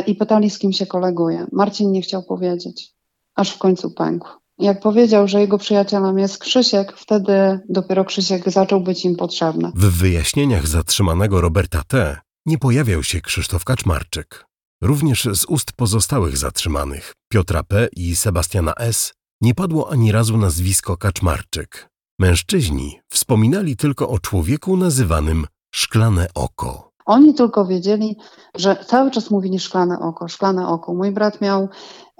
i 0.06 0.14
pytali, 0.14 0.50
z 0.50 0.58
kim 0.58 0.72
się 0.72 0.86
koleguje. 0.86 1.46
Marcin 1.52 1.92
nie 1.92 2.02
chciał 2.02 2.22
powiedzieć, 2.22 2.94
aż 3.34 3.50
w 3.50 3.58
końcu 3.58 3.90
pękł. 3.90 4.28
Jak 4.58 4.80
powiedział, 4.80 5.28
że 5.28 5.40
jego 5.40 5.58
przyjacielem 5.58 6.18
jest 6.18 6.38
Krzysiek, 6.38 6.92
wtedy 6.96 7.60
dopiero 7.68 8.04
Krzysiek 8.04 8.50
zaczął 8.50 8.80
być 8.80 9.04
im 9.04 9.16
potrzebny. 9.16 9.72
W 9.74 9.98
wyjaśnieniach 9.98 10.66
zatrzymanego 10.66 11.40
Roberta 11.40 11.82
T. 11.88 12.20
nie 12.46 12.58
pojawiał 12.58 13.02
się 13.02 13.20
Krzysztof 13.20 13.64
Kaczmarczyk. 13.64 14.44
Również 14.82 15.28
z 15.32 15.44
ust 15.44 15.72
pozostałych 15.72 16.36
zatrzymanych, 16.36 17.12
Piotra 17.28 17.62
P. 17.62 17.88
i 17.96 18.16
Sebastiana 18.16 18.74
S., 18.74 19.12
nie 19.40 19.54
padło 19.54 19.90
ani 19.90 20.12
razu 20.12 20.36
nazwisko 20.36 20.96
Kaczmarczyk. 20.96 21.88
Mężczyźni 22.18 23.00
wspominali 23.10 23.76
tylko 23.76 24.08
o 24.08 24.18
człowieku 24.18 24.76
nazywanym 24.76 25.46
Szklane 25.74 26.26
Oko. 26.34 26.87
Oni 27.08 27.34
tylko 27.34 27.64
wiedzieli, 27.64 28.16
że 28.56 28.76
cały 28.86 29.10
czas 29.10 29.30
mówili 29.30 29.58
szklane 29.58 29.98
oko, 30.00 30.28
szklane 30.28 30.68
oko. 30.68 30.94
Mój 30.94 31.10
brat 31.10 31.40
miał 31.40 31.68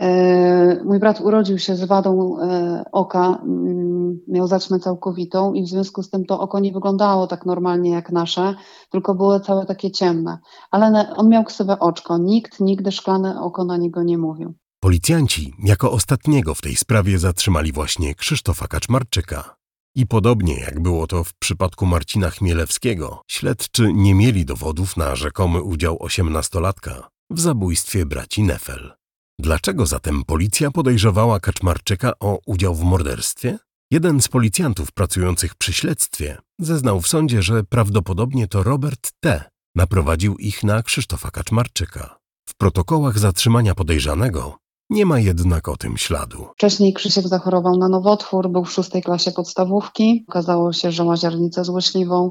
E, 0.00 0.84
mój 0.84 0.98
brat 0.98 1.20
urodził 1.20 1.58
się 1.58 1.76
z 1.76 1.84
wadą 1.84 2.40
e, 2.40 2.84
oka, 2.92 3.38
mm, 3.42 4.18
miał 4.28 4.46
zaćmę 4.46 4.78
całkowitą 4.78 5.52
i 5.52 5.62
w 5.62 5.68
związku 5.68 6.02
z 6.02 6.10
tym 6.10 6.24
to 6.24 6.40
oko 6.40 6.60
nie 6.60 6.72
wyglądało 6.72 7.26
tak 7.26 7.46
normalnie 7.46 7.90
jak 7.90 8.12
nasze, 8.12 8.54
tylko 8.90 9.14
było 9.14 9.40
całe 9.40 9.66
takie 9.66 9.90
ciemne. 9.90 10.38
Ale 10.70 11.14
on 11.16 11.28
miał 11.28 11.44
ksywę 11.44 11.78
oczko. 11.78 12.18
Nikt 12.18 12.60
nigdy 12.60 12.92
szklane 12.92 13.40
oko 13.40 13.64
na 13.64 13.76
niego 13.76 14.02
nie 14.02 14.18
mówił. 14.18 14.54
Policjanci 14.80 15.52
jako 15.64 15.92
ostatniego 15.92 16.54
w 16.54 16.60
tej 16.60 16.76
sprawie 16.76 17.18
zatrzymali 17.18 17.72
właśnie 17.72 18.14
Krzysztofa 18.14 18.66
Kaczmarczyka. 18.66 19.57
I 19.98 20.06
podobnie 20.06 20.54
jak 20.60 20.80
było 20.80 21.06
to 21.06 21.24
w 21.24 21.34
przypadku 21.34 21.86
Marcina 21.86 22.30
Chmielewskiego, 22.30 23.22
śledczy 23.30 23.92
nie 23.92 24.14
mieli 24.14 24.44
dowodów 24.44 24.96
na 24.96 25.16
rzekomy 25.16 25.62
udział 25.62 26.02
osiemnastolatka 26.02 27.08
w 27.30 27.40
zabójstwie 27.40 28.06
braci 28.06 28.42
Nefel. 28.42 28.92
Dlaczego 29.38 29.86
zatem 29.86 30.24
policja 30.24 30.70
podejrzewała 30.70 31.40
Kaczmarczyka 31.40 32.12
o 32.20 32.38
udział 32.46 32.74
w 32.74 32.82
morderstwie? 32.82 33.58
Jeden 33.90 34.22
z 34.22 34.28
policjantów 34.28 34.92
pracujących 34.92 35.54
przy 35.54 35.72
śledztwie 35.72 36.38
zeznał 36.58 37.00
w 37.00 37.08
sądzie, 37.08 37.42
że 37.42 37.64
prawdopodobnie 37.64 38.48
to 38.48 38.62
Robert 38.62 39.12
T. 39.20 39.44
naprowadził 39.74 40.36
ich 40.36 40.64
na 40.64 40.82
Krzysztofa 40.82 41.30
Kaczmarczyka. 41.30 42.18
W 42.48 42.54
protokołach 42.54 43.18
zatrzymania 43.18 43.74
podejrzanego 43.74 44.58
nie 44.90 45.06
ma 45.06 45.20
jednak 45.20 45.68
o 45.68 45.76
tym 45.76 45.96
śladu. 45.96 46.46
Wcześniej 46.54 46.92
Krzysiek 46.92 47.28
zachorował 47.28 47.76
na 47.76 47.88
nowotwór, 47.88 48.50
był 48.50 48.64
w 48.64 48.72
szóstej 48.72 49.02
klasie 49.02 49.30
podstawówki. 49.30 50.24
Okazało 50.28 50.72
się, 50.72 50.92
że 50.92 51.04
ma 51.04 51.16
ziarnicę 51.16 51.64
złośliwą. 51.64 52.30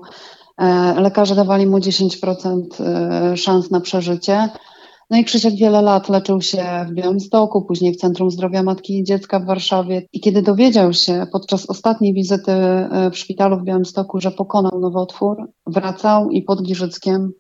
E, 0.58 0.94
lekarze 1.02 1.36
dawali 1.36 1.68
mu 1.68 1.78
10% 1.78 2.64
e, 2.80 3.38
szans 3.38 3.72
na 3.72 3.82
przeżycie. 3.82 4.50
No 5.10 5.18
i 5.18 5.24
Krzysiek 5.24 5.56
wiele 5.56 5.82
lat 5.82 6.10
leczył 6.10 6.42
się 6.42 6.86
w 6.90 6.94
Białymstoku, 6.94 7.66
później 7.66 7.94
w 7.94 7.98
Centrum 7.98 8.32
Zdrowia 8.32 8.64
Matki 8.64 9.00
i 9.00 9.04
Dziecka 9.04 9.40
w 9.40 9.46
Warszawie. 9.46 10.02
I 10.14 10.20
kiedy 10.20 10.42
dowiedział 10.42 10.94
się 10.94 11.28
podczas 11.32 11.70
ostatniej 11.70 12.14
wizyty 12.14 12.52
e, 12.52 13.12
w 13.12 13.18
szpitalu 13.18 13.60
w 13.60 13.64
Białymstoku, 13.64 14.20
że 14.20 14.32
pokonał 14.32 14.80
nowotwór, 14.80 15.38
wracał 15.68 16.30
i 16.30 16.42
pod 16.42 16.62
Giżyckiem, 16.64 17.32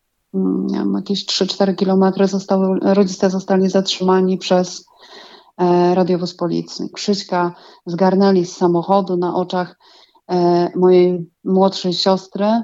jakieś 0.95 1.25
3-4 1.25 1.75
kilometry, 1.75 2.27
zostały, 2.27 2.79
rodzice 2.81 3.29
zostali 3.29 3.69
zatrzymani 3.69 4.37
przez 4.37 4.85
e, 5.57 5.95
radiowóz 5.95 6.35
policji. 6.35 6.89
Krzyśka 6.93 7.53
zgarnęli 7.85 8.45
z 8.45 8.57
samochodu 8.57 9.17
na 9.17 9.35
oczach 9.35 9.79
e, 10.31 10.69
mojej 10.75 11.31
młodszej 11.43 11.93
siostry, 11.93 12.63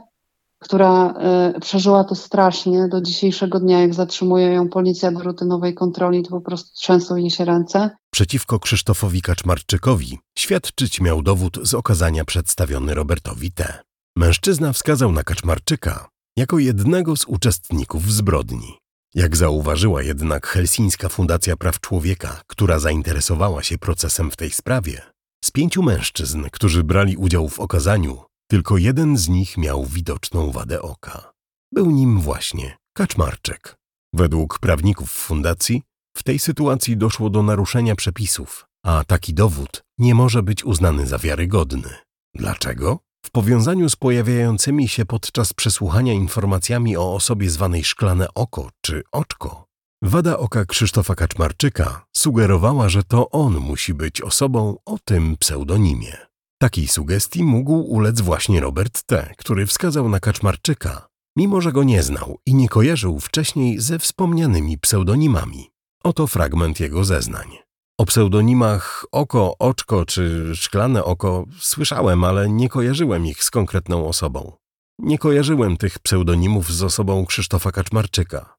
która 0.63 1.13
y, 1.55 1.59
przeżyła 1.59 2.03
to 2.03 2.15
strasznie 2.15 2.87
do 2.87 3.01
dzisiejszego 3.01 3.59
dnia, 3.59 3.81
jak 3.81 3.93
zatrzymuje 3.93 4.47
ją 4.47 4.69
policja 4.69 5.11
do 5.11 5.19
rutynowej 5.19 5.73
kontroli, 5.73 6.23
to 6.23 6.29
po 6.29 6.41
prostu 6.41 6.75
trzęsą 6.75 7.15
jej 7.15 7.29
się 7.29 7.45
ręce. 7.45 7.89
Przeciwko 8.11 8.59
Krzysztofowi 8.59 9.21
Kaczmarczykowi 9.21 10.19
świadczyć 10.39 11.01
miał 11.01 11.21
dowód 11.21 11.59
z 11.63 11.73
okazania 11.73 12.25
przedstawiony 12.25 12.93
Robertowi 12.93 13.51
T. 13.51 13.83
Mężczyzna 14.15 14.73
wskazał 14.73 15.11
na 15.11 15.23
Kaczmarczyka 15.23 16.12
jako 16.37 16.59
jednego 16.59 17.17
z 17.17 17.25
uczestników 17.25 18.11
zbrodni. 18.11 18.77
Jak 19.15 19.37
zauważyła 19.37 20.03
jednak 20.03 20.47
Helsińska 20.47 21.09
Fundacja 21.09 21.57
Praw 21.57 21.79
Człowieka, 21.79 22.41
która 22.47 22.79
zainteresowała 22.79 23.63
się 23.63 23.77
procesem 23.77 24.31
w 24.31 24.35
tej 24.35 24.49
sprawie, 24.51 25.01
z 25.45 25.51
pięciu 25.51 25.83
mężczyzn, 25.83 26.45
którzy 26.51 26.83
brali 26.83 27.17
udział 27.17 27.49
w 27.49 27.59
okazaniu, 27.59 28.23
tylko 28.51 28.77
jeden 28.77 29.17
z 29.17 29.29
nich 29.29 29.57
miał 29.57 29.85
widoczną 29.85 30.51
wadę 30.51 30.81
oka. 30.81 31.31
Był 31.71 31.91
nim 31.91 32.21
właśnie 32.21 32.77
Kaczmarczyk. 32.97 33.75
Według 34.13 34.59
prawników 34.59 35.11
fundacji 35.11 35.81
w 36.17 36.23
tej 36.23 36.39
sytuacji 36.39 36.97
doszło 36.97 37.29
do 37.29 37.43
naruszenia 37.43 37.95
przepisów, 37.95 38.65
a 38.85 39.03
taki 39.07 39.33
dowód 39.33 39.83
nie 39.97 40.15
może 40.15 40.43
być 40.43 40.65
uznany 40.65 41.07
za 41.07 41.17
wiarygodny. 41.17 41.89
Dlaczego? 42.35 42.99
W 43.25 43.31
powiązaniu 43.31 43.89
z 43.89 43.95
pojawiającymi 43.95 44.87
się 44.87 45.05
podczas 45.05 45.53
przesłuchania 45.53 46.13
informacjami 46.13 46.97
o 46.97 47.13
osobie 47.13 47.49
zwanej 47.49 47.83
szklane 47.83 48.27
oko 48.33 48.69
czy 48.81 49.03
oczko, 49.11 49.65
wada 50.01 50.37
oka 50.37 50.65
Krzysztofa 50.65 51.15
Kaczmarczyka 51.15 52.05
sugerowała, 52.17 52.89
że 52.89 53.03
to 53.03 53.29
on 53.29 53.53
musi 53.53 53.93
być 53.93 54.21
osobą 54.21 54.77
o 54.85 54.97
tym 55.05 55.37
pseudonimie. 55.37 56.17
Takiej 56.61 56.87
sugestii 56.87 57.43
mógł 57.43 57.73
ulec 57.73 58.21
właśnie 58.21 58.59
Robert 58.59 59.03
T., 59.03 59.33
który 59.37 59.65
wskazał 59.65 60.09
na 60.09 60.19
Kaczmarczyka, 60.19 61.07
mimo 61.37 61.61
że 61.61 61.71
go 61.71 61.83
nie 61.83 62.03
znał 62.03 62.39
i 62.45 62.55
nie 62.55 62.69
kojarzył 62.69 63.19
wcześniej 63.19 63.79
ze 63.79 63.99
wspomnianymi 63.99 64.77
pseudonimami. 64.77 65.69
Oto 66.03 66.27
fragment 66.27 66.79
jego 66.79 67.03
zeznań. 67.03 67.62
O 67.97 68.05
pseudonimach 68.05 69.05
Oko, 69.11 69.55
Oczko 69.59 70.05
czy 70.05 70.51
Szklane 70.55 71.03
Oko 71.03 71.45
słyszałem, 71.59 72.23
ale 72.23 72.49
nie 72.49 72.69
kojarzyłem 72.69 73.25
ich 73.25 73.43
z 73.43 73.51
konkretną 73.51 74.07
osobą. 74.07 74.51
Nie 74.99 75.17
kojarzyłem 75.17 75.77
tych 75.77 75.99
pseudonimów 75.99 76.71
z 76.71 76.83
osobą 76.83 77.25
Krzysztofa 77.25 77.71
Kaczmarczyka. 77.71 78.55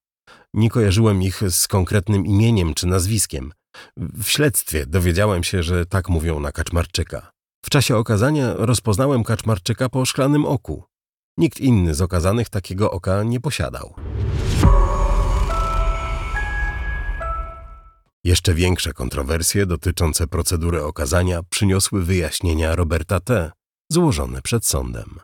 Nie 0.55 0.71
kojarzyłem 0.71 1.23
ich 1.23 1.43
z 1.50 1.69
konkretnym 1.69 2.26
imieniem 2.26 2.75
czy 2.75 2.87
nazwiskiem. 2.87 3.53
W 3.97 4.25
śledztwie 4.25 4.87
dowiedziałem 4.87 5.45
się, 5.45 5.62
że 5.62 5.87
tak 5.87 6.09
mówią 6.09 6.41
na 6.41 6.53
Kaczmarczyka. 6.53 7.31
W 7.64 7.71
czasie 7.71 7.97
okazania 7.97 8.55
rozpoznałem 8.57 9.25
Kaczmarczyka 9.25 9.88
po 9.88 10.05
szklanym 10.05 10.47
oku. 10.47 10.85
Nikt 11.38 11.61
inny 11.61 11.95
z 11.95 12.00
okazanych 12.00 12.49
takiego 12.49 12.91
oka 12.91 13.23
nie 13.23 13.41
posiadał. 13.41 13.95
Jeszcze 18.25 18.54
większe 18.54 18.93
kontrowersje 18.93 19.66
dotyczące 19.66 20.26
procedury 20.26 20.85
okazania 20.85 21.43
przyniosły 21.43 22.04
wyjaśnienia 22.04 22.76
Roberta 22.76 23.21
T., 23.21 23.52
złożone 23.93 24.43
przed 24.43 24.66
sądem. 24.66 25.21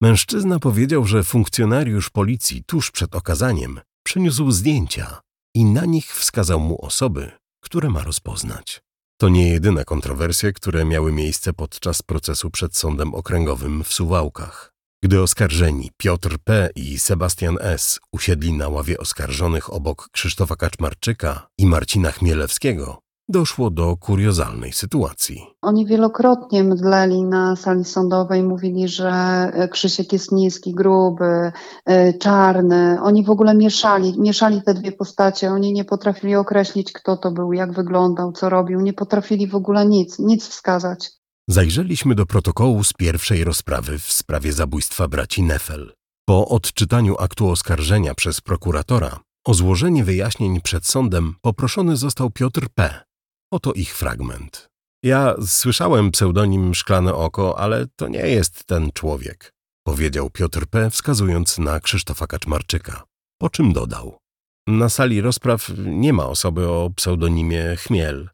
Mężczyzna 0.00 0.58
powiedział, 0.58 1.04
że 1.04 1.24
funkcjonariusz 1.24 2.10
policji 2.10 2.64
tuż 2.64 2.90
przed 2.90 3.14
okazaniem 3.14 3.80
przyniósł 4.02 4.50
zdjęcia 4.50 5.20
i 5.54 5.64
na 5.64 5.84
nich 5.84 6.16
wskazał 6.16 6.60
mu 6.60 6.84
osoby, 6.84 7.30
które 7.60 7.90
ma 7.90 8.02
rozpoznać. 8.02 8.82
To 9.20 9.28
nie 9.28 9.48
jedyne 9.48 9.84
kontrowersje, 9.84 10.52
które 10.52 10.84
miały 10.84 11.12
miejsce 11.12 11.52
podczas 11.52 12.02
procesu 12.02 12.50
przed 12.50 12.76
Sądem 12.76 13.14
Okręgowym 13.14 13.84
w 13.84 13.92
Suwałkach. 13.92 14.71
Gdy 15.04 15.22
oskarżeni 15.22 15.90
Piotr 15.96 16.38
P. 16.44 16.70
i 16.76 16.98
Sebastian 16.98 17.56
S. 17.60 18.00
usiedli 18.12 18.52
na 18.52 18.68
ławie 18.68 18.98
oskarżonych 18.98 19.72
obok 19.72 20.08
Krzysztofa 20.12 20.56
Kaczmarczyka 20.56 21.46
i 21.58 21.66
Marcina 21.66 22.10
Chmielewskiego, 22.10 22.98
doszło 23.28 23.70
do 23.70 23.96
kuriozalnej 23.96 24.72
sytuacji. 24.72 25.46
Oni 25.62 25.86
wielokrotnie 25.86 26.64
mdleli 26.64 27.22
na 27.24 27.56
sali 27.56 27.84
sądowej, 27.84 28.42
mówili, 28.42 28.88
że 28.88 29.10
e, 29.10 29.68
Krzysiek 29.68 30.12
jest 30.12 30.32
niski, 30.32 30.74
gruby, 30.74 31.52
e, 31.86 32.14
czarny. 32.14 33.02
Oni 33.02 33.24
w 33.24 33.30
ogóle 33.30 33.54
mieszali, 33.54 34.20
mieszali 34.20 34.62
te 34.62 34.74
dwie 34.74 34.92
postacie. 34.92 35.50
Oni 35.50 35.72
nie 35.72 35.84
potrafili 35.84 36.36
określić, 36.36 36.92
kto 36.92 37.16
to 37.16 37.30
był, 37.30 37.52
jak 37.52 37.72
wyglądał, 37.72 38.32
co 38.32 38.48
robił. 38.48 38.80
Nie 38.80 38.92
potrafili 38.92 39.46
w 39.46 39.54
ogóle 39.54 39.86
nic, 39.86 40.18
nic 40.18 40.48
wskazać. 40.48 41.21
Zajrzeliśmy 41.48 42.14
do 42.14 42.26
protokołu 42.26 42.84
z 42.84 42.92
pierwszej 42.92 43.44
rozprawy 43.44 43.98
w 43.98 44.12
sprawie 44.12 44.52
zabójstwa 44.52 45.08
braci 45.08 45.42
Nefel. 45.42 45.92
Po 46.28 46.48
odczytaniu 46.48 47.16
aktu 47.18 47.50
oskarżenia 47.50 48.14
przez 48.14 48.40
prokuratora 48.40 49.20
o 49.46 49.54
złożenie 49.54 50.04
wyjaśnień 50.04 50.60
przed 50.60 50.86
sądem 50.86 51.34
poproszony 51.40 51.96
został 51.96 52.30
Piotr 52.30 52.68
P., 52.74 53.04
Oto 53.52 53.72
ich 53.72 53.96
fragment. 53.96 54.68
Ja 55.04 55.34
słyszałem 55.46 56.10
pseudonim 56.10 56.74
Szklane 56.74 57.14
Oko, 57.14 57.58
ale 57.58 57.86
to 57.96 58.08
nie 58.08 58.18
jest 58.28 58.64
ten 58.64 58.92
człowiek, 58.92 59.52
powiedział 59.86 60.30
Piotr 60.30 60.66
P., 60.66 60.90
wskazując 60.90 61.58
na 61.58 61.80
Krzysztofa 61.80 62.26
Kaczmarczyka. 62.26 63.04
Po 63.40 63.50
czym 63.50 63.72
dodał. 63.72 64.18
Na 64.66 64.88
sali 64.88 65.20
rozpraw 65.20 65.68
nie 65.78 66.12
ma 66.12 66.26
osoby 66.26 66.68
o 66.68 66.90
pseudonimie 66.96 67.76
Chmiel. 67.76 68.28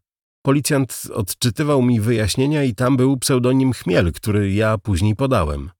Policjant 0.49 1.07
odczytywał 1.13 1.81
mi 1.81 2.01
wyjaśnienia 2.01 2.63
i 2.63 2.75
tam 2.75 2.97
był 2.97 3.17
pseudonim 3.17 3.73
Chmiel, 3.73 4.13
który 4.13 4.53
ja 4.53 4.77
później 4.77 5.15
podałem. 5.15 5.71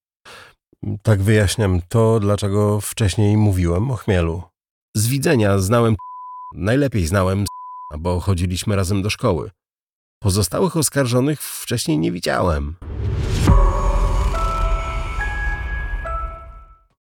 Tak 1.03 1.21
wyjaśniam 1.21 1.81
to, 1.87 2.19
dlaczego 2.19 2.81
wcześniej 2.81 3.37
mówiłem 3.37 3.91
o 3.91 3.95
Chmielu. 3.95 4.43
Z 4.95 5.07
widzenia 5.07 5.59
znałem 5.59 5.95
najlepiej 6.55 7.07
znałem 7.07 7.45
bo 7.99 8.19
chodziliśmy 8.19 8.75
razem 8.75 9.01
do 9.01 9.09
szkoły. 9.09 9.51
Pozostałych 10.19 10.77
oskarżonych 10.77 11.41
wcześniej 11.41 11.97
nie 11.97 12.11
widziałem. 12.11 12.75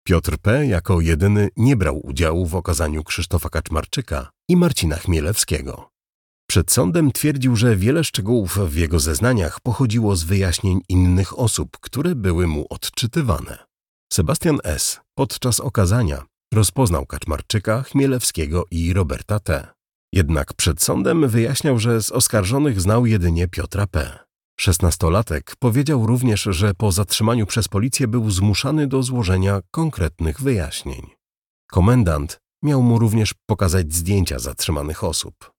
Piotr 0.04 0.38
P. 0.38 0.66
jako 0.66 1.00
jedyny 1.00 1.48
nie 1.56 1.76
brał 1.76 2.06
udziału 2.06 2.46
w 2.46 2.54
okazaniu 2.54 3.04
Krzysztofa 3.04 3.48
Kaczmarczyka 3.48 4.30
i 4.48 4.56
Marcina 4.56 4.96
Chmielewskiego. 4.96 5.97
Przed 6.50 6.72
sądem 6.72 7.12
twierdził, 7.12 7.56
że 7.56 7.76
wiele 7.76 8.04
szczegółów 8.04 8.58
w 8.58 8.76
jego 8.76 9.00
zeznaniach 9.00 9.60
pochodziło 9.60 10.16
z 10.16 10.24
wyjaśnień 10.24 10.80
innych 10.88 11.38
osób, 11.38 11.78
które 11.80 12.14
były 12.14 12.46
mu 12.46 12.66
odczytywane. 12.70 13.58
Sebastian 14.12 14.58
S. 14.64 15.00
podczas 15.14 15.60
okazania 15.60 16.24
rozpoznał 16.54 17.06
Kaczmarczyka, 17.06 17.82
Chmielewskiego 17.82 18.64
i 18.70 18.92
Roberta 18.92 19.40
T. 19.40 19.68
Jednak 20.12 20.54
przed 20.54 20.82
sądem 20.82 21.28
wyjaśniał, 21.28 21.78
że 21.78 22.02
z 22.02 22.12
oskarżonych 22.12 22.80
znał 22.80 23.06
jedynie 23.06 23.48
Piotra 23.48 23.86
P. 23.86 24.18
Szesnastolatek 24.60 25.56
powiedział 25.58 26.06
również, 26.06 26.42
że 26.42 26.74
po 26.74 26.92
zatrzymaniu 26.92 27.46
przez 27.46 27.68
policję 27.68 28.08
był 28.08 28.30
zmuszany 28.30 28.86
do 28.86 29.02
złożenia 29.02 29.60
konkretnych 29.70 30.40
wyjaśnień. 30.40 31.06
Komendant 31.70 32.40
miał 32.62 32.82
mu 32.82 32.98
również 32.98 33.34
pokazać 33.46 33.94
zdjęcia 33.94 34.38
zatrzymanych 34.38 35.04
osób. 35.04 35.57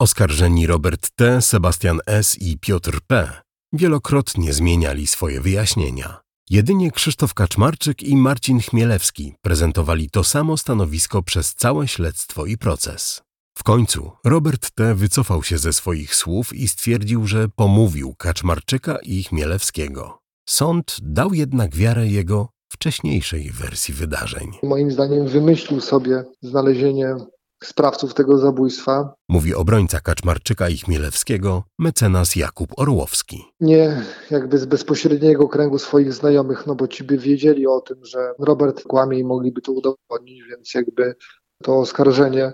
Oskarżeni 0.00 0.66
Robert 0.66 1.10
T., 1.10 1.42
Sebastian 1.42 2.00
S. 2.06 2.36
i 2.40 2.58
Piotr 2.58 3.00
P. 3.06 3.30
wielokrotnie 3.72 4.52
zmieniali 4.52 5.06
swoje 5.06 5.40
wyjaśnienia. 5.40 6.20
Jedynie 6.50 6.90
Krzysztof 6.90 7.34
Kaczmarczyk 7.34 8.02
i 8.02 8.16
Marcin 8.16 8.60
Chmielewski 8.60 9.34
prezentowali 9.42 10.10
to 10.10 10.24
samo 10.24 10.56
stanowisko 10.56 11.22
przez 11.22 11.54
całe 11.54 11.88
śledztwo 11.88 12.46
i 12.46 12.58
proces. 12.58 13.22
W 13.58 13.62
końcu 13.62 14.10
Robert 14.24 14.70
T. 14.70 14.94
wycofał 14.94 15.42
się 15.42 15.58
ze 15.58 15.72
swoich 15.72 16.14
słów 16.14 16.54
i 16.54 16.68
stwierdził, 16.68 17.26
że 17.26 17.48
pomówił 17.48 18.14
Kaczmarczyka 18.14 18.98
i 19.02 19.22
Chmielewskiego. 19.22 20.18
Sąd 20.48 20.96
dał 21.02 21.34
jednak 21.34 21.76
wiarę 21.76 22.08
jego 22.08 22.48
wcześniejszej 22.72 23.50
wersji 23.50 23.94
wydarzeń. 23.94 24.50
Moim 24.62 24.90
zdaniem 24.90 25.28
wymyślił 25.28 25.80
sobie 25.80 26.24
znalezienie 26.42 27.16
sprawców 27.64 28.14
tego 28.14 28.38
zabójstwa. 28.38 29.14
Mówi 29.28 29.54
obrońca 29.54 30.00
Kaczmarczyka 30.00 30.68
i 30.68 30.76
Chmielewskiego, 30.76 31.62
mecenas 31.78 32.36
Jakub 32.36 32.70
Orłowski. 32.76 33.44
Nie 33.60 34.02
jakby 34.30 34.58
z 34.58 34.64
bezpośredniego 34.64 35.48
kręgu 35.48 35.78
swoich 35.78 36.12
znajomych, 36.12 36.66
no 36.66 36.74
bo 36.74 36.88
ci 36.88 37.04
by 37.04 37.18
wiedzieli 37.18 37.66
o 37.66 37.80
tym, 37.80 38.04
że 38.04 38.32
Robert 38.38 38.82
kłamie 38.82 39.18
i 39.18 39.24
mogliby 39.24 39.60
to 39.60 39.72
udowodnić, 39.72 40.42
więc 40.48 40.74
jakby 40.74 41.14
to 41.62 41.78
oskarżenie, 41.78 42.52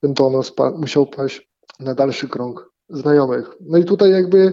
ten 0.00 0.14
tono 0.14 0.40
musiał 0.78 1.06
paść 1.06 1.48
na 1.80 1.94
dalszy 1.94 2.28
krąg 2.28 2.70
znajomych. 2.88 3.50
No 3.60 3.78
i 3.78 3.84
tutaj 3.84 4.10
jakby 4.10 4.52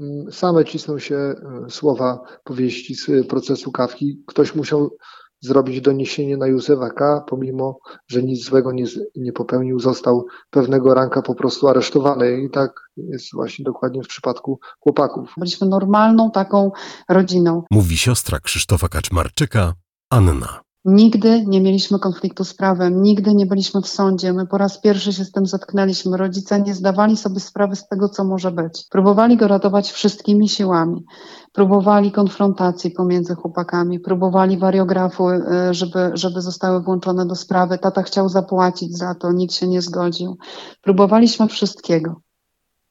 mm, 0.00 0.32
same 0.32 0.64
cisną 0.64 0.98
się 0.98 1.16
e, 1.16 1.34
słowa 1.70 2.20
powieści 2.44 2.94
z 2.94 3.26
procesu 3.28 3.72
Kawki. 3.72 4.22
Ktoś 4.26 4.54
musiał 4.54 4.96
zrobić 5.42 5.80
doniesienie 5.80 6.36
na 6.36 6.46
Józefa 6.46 6.90
K., 6.90 7.24
pomimo, 7.28 7.78
że 8.08 8.22
nic 8.22 8.44
złego 8.44 8.72
nie, 8.72 8.84
nie 9.16 9.32
popełnił, 9.32 9.80
został 9.80 10.26
pewnego 10.50 10.94
ranka 10.94 11.22
po 11.22 11.34
prostu 11.34 11.68
aresztowany. 11.68 12.40
I 12.40 12.50
tak 12.50 12.72
jest 12.96 13.26
właśnie 13.34 13.64
dokładnie 13.64 14.02
w 14.02 14.08
przypadku 14.08 14.58
chłopaków. 14.80 15.34
Byliśmy 15.36 15.66
normalną 15.68 16.30
taką 16.30 16.70
rodziną. 17.08 17.62
Mówi 17.70 17.96
siostra 17.96 18.40
Krzysztofa 18.40 18.88
Kaczmarczyka, 18.88 19.74
Anna. 20.10 20.71
Nigdy 20.84 21.44
nie 21.46 21.60
mieliśmy 21.60 21.98
konfliktu 21.98 22.44
z 22.44 22.54
prawem, 22.54 23.02
nigdy 23.02 23.34
nie 23.34 23.46
byliśmy 23.46 23.82
w 23.82 23.88
sądzie. 23.88 24.32
My 24.32 24.46
po 24.46 24.58
raz 24.58 24.80
pierwszy 24.80 25.12
się 25.12 25.24
z 25.24 25.32
tym 25.32 25.46
zetknęliśmy. 25.46 26.16
Rodzice 26.16 26.60
nie 26.60 26.74
zdawali 26.74 27.16
sobie 27.16 27.40
sprawy 27.40 27.76
z 27.76 27.88
tego, 27.88 28.08
co 28.08 28.24
może 28.24 28.50
być. 28.50 28.84
Próbowali 28.90 29.36
go 29.36 29.48
ratować 29.48 29.90
wszystkimi 29.90 30.48
siłami. 30.48 31.04
Próbowali 31.52 32.12
konfrontacji 32.12 32.90
pomiędzy 32.90 33.34
chłopakami, 33.34 34.00
próbowali 34.00 34.58
wariografu, 34.58 35.30
y, 35.30 35.40
żeby, 35.70 36.10
żeby 36.14 36.40
zostały 36.40 36.82
włączone 36.82 37.26
do 37.26 37.34
sprawy. 37.34 37.78
Tata 37.78 38.02
chciał 38.02 38.28
zapłacić 38.28 38.98
za 38.98 39.14
to, 39.14 39.32
nikt 39.32 39.54
się 39.54 39.68
nie 39.68 39.82
zgodził. 39.82 40.36
Próbowaliśmy 40.80 41.48
wszystkiego. 41.48 42.20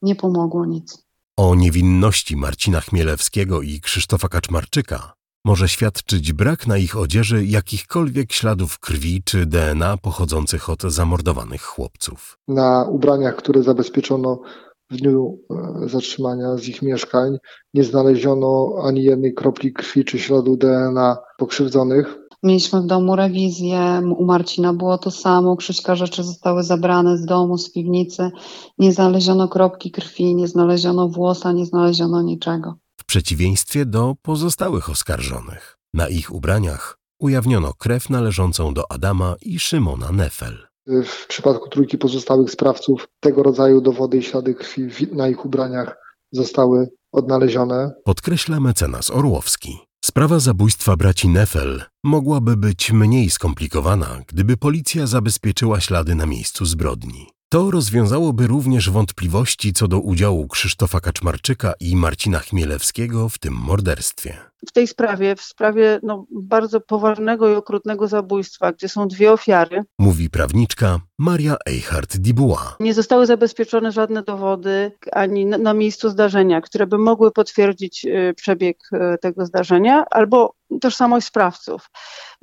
Nie 0.02 0.16
pomogło 0.16 0.66
nic. 0.66 1.06
O 1.38 1.56
niewinności 1.56 2.38
Marcina 2.38 2.82
Chmielewskiego 2.82 3.62
i 3.62 3.82
Krzysztofa 3.82 4.30
Kaczmarczyka 4.30 5.21
może 5.46 5.68
świadczyć 5.68 6.34
brak 6.34 6.68
na 6.68 6.78
ich 6.78 6.98
odzieży 6.98 7.46
jakichkolwiek 7.46 8.34
śladów 8.34 8.80
krwi 8.80 9.22
czy 9.26 9.46
DNA 9.46 9.98
pochodzących 9.98 10.70
od 10.70 10.82
zamordowanych 10.82 11.62
chłopców. 11.62 12.38
Na 12.48 12.86
ubraniach, 12.90 13.36
które 13.36 13.64
zabezpieczono 13.64 14.42
w 14.90 14.98
dniu 14.98 15.40
e, 15.86 15.90
zatrzymania 15.90 16.58
z 16.58 16.68
ich 16.68 16.82
mieszkań, 16.82 17.38
nie 17.74 17.84
znaleziono 17.84 18.76
ani 18.84 19.04
jednej 19.04 19.34
kropli 19.34 19.74
krwi 19.74 20.06
czy 20.06 20.20
śladu 20.20 20.58
DNA 20.58 21.18
pokrzywdzonych. 21.38 22.18
Mieliśmy 22.44 22.82
w 22.82 22.86
domu 22.86 23.16
rewizję, 23.16 24.02
u 24.18 24.26
Marcina 24.26 24.74
było 24.74 24.98
to 24.98 25.12
samo, 25.12 25.56
Krzyśka 25.56 25.96
rzeczy 25.96 26.24
zostały 26.24 26.64
zabrane 26.64 27.18
z 27.18 27.26
domu, 27.26 27.58
z 27.58 27.72
piwnicy, 27.72 28.32
nie 28.78 28.94
znaleziono 28.94 29.48
kropki 29.48 29.92
krwi, 29.92 30.36
nie 30.36 30.48
znaleziono 30.48 31.10
włosa, 31.10 31.52
nie 31.52 31.66
znaleziono 31.66 32.22
niczego 32.22 32.76
przeciwieństwie 33.12 33.86
do 33.86 34.16
pozostałych 34.22 34.90
oskarżonych. 34.90 35.78
Na 35.94 36.08
ich 36.08 36.34
ubraniach 36.34 36.98
ujawniono 37.20 37.74
krew 37.74 38.10
należącą 38.10 38.74
do 38.74 38.92
Adama 38.92 39.36
i 39.42 39.60
Szymona 39.60 40.12
Nefel. 40.12 40.68
W 40.88 41.28
przypadku 41.28 41.70
trójki 41.70 41.98
pozostałych 41.98 42.52
sprawców 42.52 43.08
tego 43.20 43.44
rodzaju 43.44 43.82
dowody 43.82 44.18
i 44.18 44.24
ślady 44.24 44.54
krwi 44.54 45.08
na 45.12 45.28
ich 45.30 45.46
ubraniach 45.46 45.98
zostały 46.32 46.90
odnalezione. 47.12 47.92
Podkreśla 48.04 48.60
mecenas 48.60 49.10
Orłowski. 49.10 49.78
Sprawa 50.06 50.40
zabójstwa 50.40 50.96
braci 50.96 51.30
Nefel 51.30 51.84
mogłaby 52.04 52.58
być 52.58 52.92
mniej 52.92 53.30
skomplikowana, 53.30 54.22
gdyby 54.28 54.58
policja 54.58 55.08
zabezpieczyła 55.08 55.80
ślady 55.80 56.16
na 56.16 56.26
miejscu 56.26 56.66
zbrodni. 56.66 57.28
To 57.52 57.72
rozwiązałoby 57.72 58.48
również 58.48 58.90
wątpliwości 58.90 59.74
co 59.74 59.88
do 59.88 60.00
udziału 60.00 60.48
Krzysztofa 60.48 61.00
Kaczmarczyka 61.00 61.74
i 61.80 61.96
Marcina 61.96 62.40
Chmielewskiego 62.40 63.30
w 63.30 63.38
tym 63.38 63.54
morderstwie. 63.54 64.51
W 64.68 64.72
tej 64.72 64.88
sprawie, 64.88 65.36
w 65.36 65.42
sprawie 65.42 66.00
no, 66.04 66.26
bardzo 66.32 66.82
poważnego 66.82 67.50
i 67.50 67.56
okrutnego 67.56 68.08
zabójstwa, 68.08 68.72
gdzie 68.72 68.90
są 68.90 69.08
dwie 69.08 69.32
ofiary, 69.32 69.84
mówi 70.00 70.30
prawniczka 70.30 71.00
Maria 71.20 71.56
Eichhardt-Dibuła. 71.70 72.76
Nie 72.80 72.94
zostały 72.94 73.26
zabezpieczone 73.26 73.92
żadne 73.92 74.24
dowody 74.24 74.92
ani 75.12 75.46
na, 75.46 75.58
na 75.58 75.74
miejscu 75.74 76.10
zdarzenia, 76.10 76.62
które 76.62 76.88
by 76.88 76.98
mogły 76.98 77.32
potwierdzić 77.32 78.06
y, 78.06 78.34
przebieg 78.38 78.78
y, 78.94 79.18
tego 79.18 79.46
zdarzenia, 79.46 80.06
albo 80.12 80.54
tożsamość 80.82 81.28
sprawców. 81.28 81.90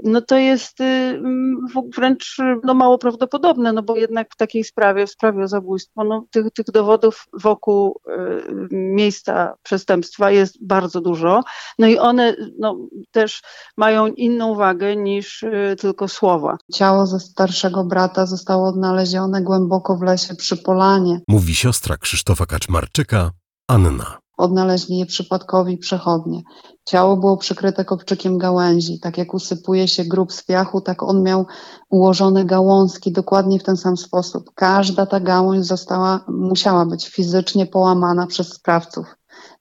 No 0.04 0.20
to 0.20 0.36
jest 0.36 0.80
y, 0.80 1.22
wręcz 1.96 2.36
no, 2.64 2.74
mało 2.74 2.98
prawdopodobne, 2.98 3.72
no 3.72 3.82
bo 3.82 3.96
jednak 3.96 4.28
w 4.32 4.36
takiej 4.36 4.64
sprawie, 4.64 5.06
w 5.06 5.10
sprawie 5.10 5.44
o 5.44 5.48
zabójstwo, 5.48 6.04
no, 6.04 6.24
tych, 6.30 6.50
tych 6.50 6.66
dowodów 6.66 7.26
wokół 7.32 8.00
y, 8.08 8.68
miejsca 8.70 9.54
przestępstwa 9.62 10.30
jest 10.30 10.66
bardzo 10.66 11.00
dużo. 11.00 11.44
No 11.78 11.86
i 11.86 11.98
one 12.08 12.36
no, 12.58 12.76
też 13.10 13.42
mają 13.76 14.06
inną 14.06 14.54
wagę 14.54 14.96
niż 14.96 15.42
y, 15.42 15.76
tylko 15.80 16.08
słowa. 16.08 16.56
Ciało 16.74 17.06
ze 17.06 17.20
starszego 17.20 17.84
brata 17.84 18.26
zostało 18.26 18.68
odnalezione 18.68 19.42
głęboko 19.42 19.96
w 19.96 20.02
lesie 20.02 20.34
przy 20.34 20.56
Polanie. 20.56 21.20
Mówi 21.28 21.54
siostra 21.54 21.96
Krzysztofa 21.96 22.46
Kaczmarczyka, 22.46 23.30
Anna. 23.68 24.18
Odnaleźli 24.38 24.98
je 24.98 25.06
przypadkowi 25.06 25.78
przechodnie. 25.78 26.42
Ciało 26.84 27.16
było 27.16 27.36
przykryte 27.36 27.84
kopczykiem 27.84 28.38
gałęzi. 28.38 29.00
Tak 29.00 29.18
jak 29.18 29.34
usypuje 29.34 29.88
się 29.88 30.04
grób 30.04 30.32
z 30.32 30.44
piachu, 30.44 30.80
tak 30.80 31.02
on 31.02 31.22
miał 31.22 31.46
ułożone 31.90 32.44
gałązki 32.44 33.12
dokładnie 33.12 33.58
w 33.58 33.62
ten 33.62 33.76
sam 33.76 33.96
sposób. 33.96 34.44
Każda 34.54 35.06
ta 35.06 35.20
gałąź 35.20 35.66
została, 35.66 36.24
musiała 36.28 36.86
być 36.86 37.08
fizycznie 37.08 37.66
połamana 37.66 38.26
przez 38.26 38.48
sprawców. 38.52 39.06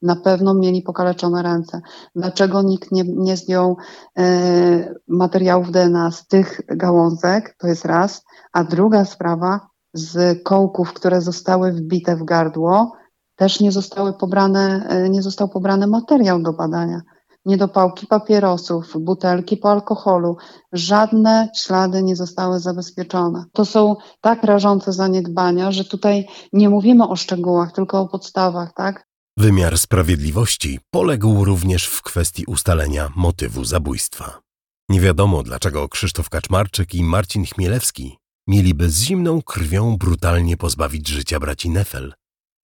Na 0.02 0.16
pewno 0.16 0.54
mieli 0.54 0.82
pokaleczone 0.82 1.44
ręce. 1.44 1.82
Dlaczego 2.16 2.62
nikt 2.62 2.92
nie, 2.92 3.04
nie 3.04 3.38
zdjął 3.38 3.78
e, 4.18 4.96
materiałów 5.08 5.72
DNA 5.72 6.12
z 6.12 6.28
tych 6.28 6.62
gałązek? 6.68 7.56
To 7.60 7.68
jest 7.68 7.86
raz. 7.86 8.24
A 8.54 8.64
druga 8.64 9.06
sprawa, 9.06 9.68
z 9.94 10.44
kołków, 10.44 10.94
które 10.94 11.22
zostały 11.22 11.72
wbite 11.72 12.16
w 12.16 12.24
gardło, 12.24 12.92
też 13.36 13.60
nie 13.60 13.72
zostały 13.72 14.14
pobrane, 14.14 14.86
e, 14.90 15.10
nie 15.10 15.22
został 15.22 15.50
pobrany 15.50 15.88
materiał 15.88 16.42
do 16.42 16.54
badania. 16.54 17.02
Niedopałki 17.46 18.08
papierosów, 18.08 18.94
butelki 19.00 19.58
po 19.58 19.72
alkoholu, 19.72 20.38
żadne 20.72 21.50
ślady 21.56 22.04
nie 22.04 22.16
zostały 22.16 22.60
zabezpieczone. 22.60 23.46
To 23.54 23.66
są 23.66 23.96
tak 24.22 24.44
rażące 24.44 24.94
zaniedbania, 24.94 25.72
że 25.72 25.86
tutaj 25.86 26.28
nie 26.54 26.70
mówimy 26.70 27.08
o 27.08 27.16
szczegółach, 27.16 27.72
tylko 27.72 28.02
o 28.02 28.08
podstawach, 28.08 28.74
tak? 28.74 29.07
Wymiar 29.40 29.78
sprawiedliwości 29.78 30.80
poległ 30.92 31.46
również 31.46 31.88
w 31.88 32.02
kwestii 32.02 32.46
ustalenia 32.46 33.12
motywu 33.16 33.66
zabójstwa. 33.66 34.42
Nie 34.90 35.02
wiadomo, 35.02 35.44
dlaczego 35.44 35.90
Krzysztof 35.90 36.30
Kaczmarczyk 36.30 36.96
i 36.96 37.04
Marcin 37.04 37.46
Chmielewski 37.46 38.18
mieliby 38.48 38.90
z 38.90 39.02
zimną 39.02 39.42
krwią 39.42 39.98
brutalnie 39.98 40.58
pozbawić 40.58 41.08
życia 41.08 41.40
braci 41.40 41.70
Nefel, 41.70 42.14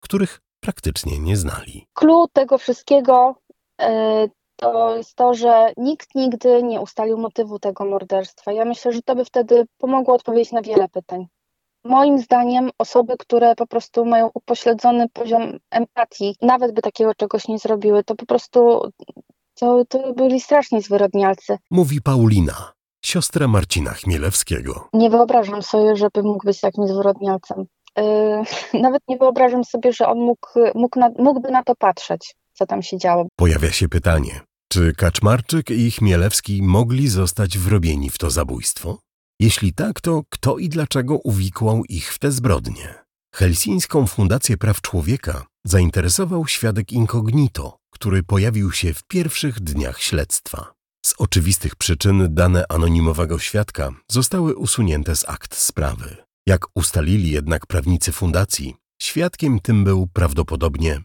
których 0.04 0.42
praktycznie 0.60 1.20
nie 1.20 1.38
znali. 1.38 1.88
Klucz 1.94 2.32
tego 2.34 2.58
wszystkiego 2.58 3.36
e, 3.82 4.28
to 4.56 4.96
jest 4.96 5.16
to, 5.16 5.34
że 5.34 5.74
nikt 5.78 6.16
nigdy 6.16 6.64
nie 6.64 6.82
ustalił 6.82 7.18
motywu 7.18 7.60
tego 7.60 7.86
morderstwa. 7.86 8.52
Ja 8.52 8.66
myślę, 8.66 8.94
że 8.94 9.02
to 9.02 9.16
by 9.16 9.26
wtedy 9.26 9.66
pomogło 9.78 10.16
odpowiedzieć 10.16 10.52
na 10.52 10.62
wiele 10.62 10.90
pytań. 10.90 11.28
Moim 11.86 12.20
zdaniem 12.20 12.70
osoby, 12.78 13.14
które 13.20 13.56
po 13.56 13.68
prostu 13.68 14.06
mają 14.06 14.30
upośledzony 14.34 15.10
poziom 15.10 15.60
empatii, 15.72 16.36
nawet 16.42 16.74
by 16.74 16.82
takiego 16.82 17.16
czegoś 17.16 17.48
nie 17.48 17.60
zrobiły, 17.60 18.04
to 18.04 18.16
po 18.16 18.26
prostu 18.26 18.92
to, 19.60 19.86
to 19.86 20.14
byli 20.14 20.42
straszni 20.42 20.82
zwyrodnialcy. 20.82 21.58
Mówi 21.72 22.02
Paulina, 22.02 22.74
siostra 23.06 23.48
Marcina 23.48 23.92
Chmielewskiego. 23.92 24.90
Nie 24.94 25.10
wyobrażam 25.10 25.64
sobie, 25.64 25.96
żeby 25.96 26.24
mógł 26.24 26.46
być 26.46 26.60
takim 26.60 26.88
zwyrodnialcem. 26.88 27.66
Yy, 27.98 28.82
nawet 28.82 29.02
nie 29.08 29.18
wyobrażam 29.18 29.64
sobie, 29.64 29.94
że 29.94 30.08
on 30.08 30.18
mógł, 30.18 30.50
mógł 30.76 31.00
na, 31.00 31.10
mógłby 31.20 31.52
na 31.52 31.64
to 31.64 31.76
patrzeć, 31.76 32.36
co 32.54 32.66
tam 32.66 32.82
się 32.82 32.98
działo. 32.98 33.28
Pojawia 33.36 33.72
się 33.72 33.90
pytanie, 33.90 34.42
czy 34.72 34.94
Kaczmarczyk 34.94 35.70
i 35.70 35.92
Chmielewski 35.92 36.62
mogli 36.64 37.08
zostać 37.08 37.58
wrobieni 37.58 38.10
w 38.10 38.18
to 38.18 38.30
zabójstwo? 38.30 38.98
Jeśli 39.44 39.74
tak, 39.74 40.02
to 40.02 40.24
kto 40.30 40.58
i 40.58 40.70
dlaczego 40.70 41.18
uwikłał 41.18 41.84
ich 41.90 42.14
w 42.14 42.20
te 42.20 42.32
zbrodnie? 42.32 42.94
Helsińską 43.36 44.08
Fundację 44.08 44.58
Praw 44.58 44.82
Człowieka 44.82 45.46
zainteresował 45.66 46.48
świadek 46.48 46.92
incognito, 46.92 47.78
który 47.94 48.24
pojawił 48.24 48.72
się 48.72 48.94
w 48.94 49.04
pierwszych 49.04 49.60
dniach 49.60 50.02
śledztwa. 50.02 50.74
Z 51.06 51.14
oczywistych 51.18 51.76
przyczyn 51.76 52.28
dane 52.36 52.66
anonimowego 52.70 53.40
świadka 53.40 53.92
zostały 54.12 54.56
usunięte 54.56 55.16
z 55.16 55.30
akt 55.30 55.56
sprawy. 55.56 56.18
Jak 56.48 56.66
ustalili 56.76 57.32
jednak 57.32 57.68
prawnicy 57.68 58.12
fundacji, 58.12 58.76
świadkiem 59.02 59.60
tym 59.60 59.84
był 59.84 60.08
prawdopodobnie 60.08 61.02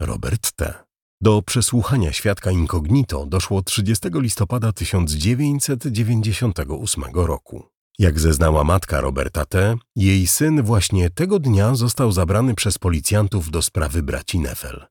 Robert 0.00 0.52
T. 0.52 0.84
Do 1.22 1.42
przesłuchania 1.42 2.12
świadka 2.12 2.50
incognito 2.50 3.26
doszło 3.26 3.62
30 3.62 4.08
listopada 4.12 4.72
1998 4.72 7.04
roku. 7.14 7.64
Jak 7.98 8.20
zeznała 8.20 8.64
matka 8.64 9.00
Roberta 9.00 9.44
T., 9.44 9.76
jej 9.96 10.26
syn 10.26 10.62
właśnie 10.62 11.10
tego 11.10 11.38
dnia 11.38 11.74
został 11.74 12.12
zabrany 12.12 12.54
przez 12.54 12.78
policjantów 12.78 13.50
do 13.50 13.62
sprawy 13.62 14.02
braci 14.02 14.40
Neffel. 14.40 14.86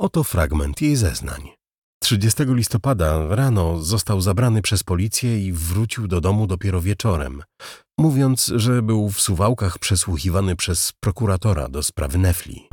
Oto 0.00 0.24
fragment 0.24 0.82
jej 0.82 0.96
zeznań. 0.96 1.48
30 2.02 2.42
listopada 2.46 3.26
rano 3.28 3.82
został 3.82 4.20
zabrany 4.20 4.62
przez 4.62 4.82
policję 4.82 5.46
i 5.46 5.52
wrócił 5.52 6.08
do 6.08 6.20
domu 6.20 6.46
dopiero 6.46 6.80
wieczorem, 6.80 7.42
mówiąc, 7.98 8.52
że 8.56 8.82
był 8.82 9.10
w 9.10 9.20
Suwałkach 9.20 9.78
przesłuchiwany 9.78 10.56
przez 10.56 10.92
prokuratora 11.00 11.68
do 11.68 11.82
sprawy 11.82 12.18
Nefli. 12.18 12.68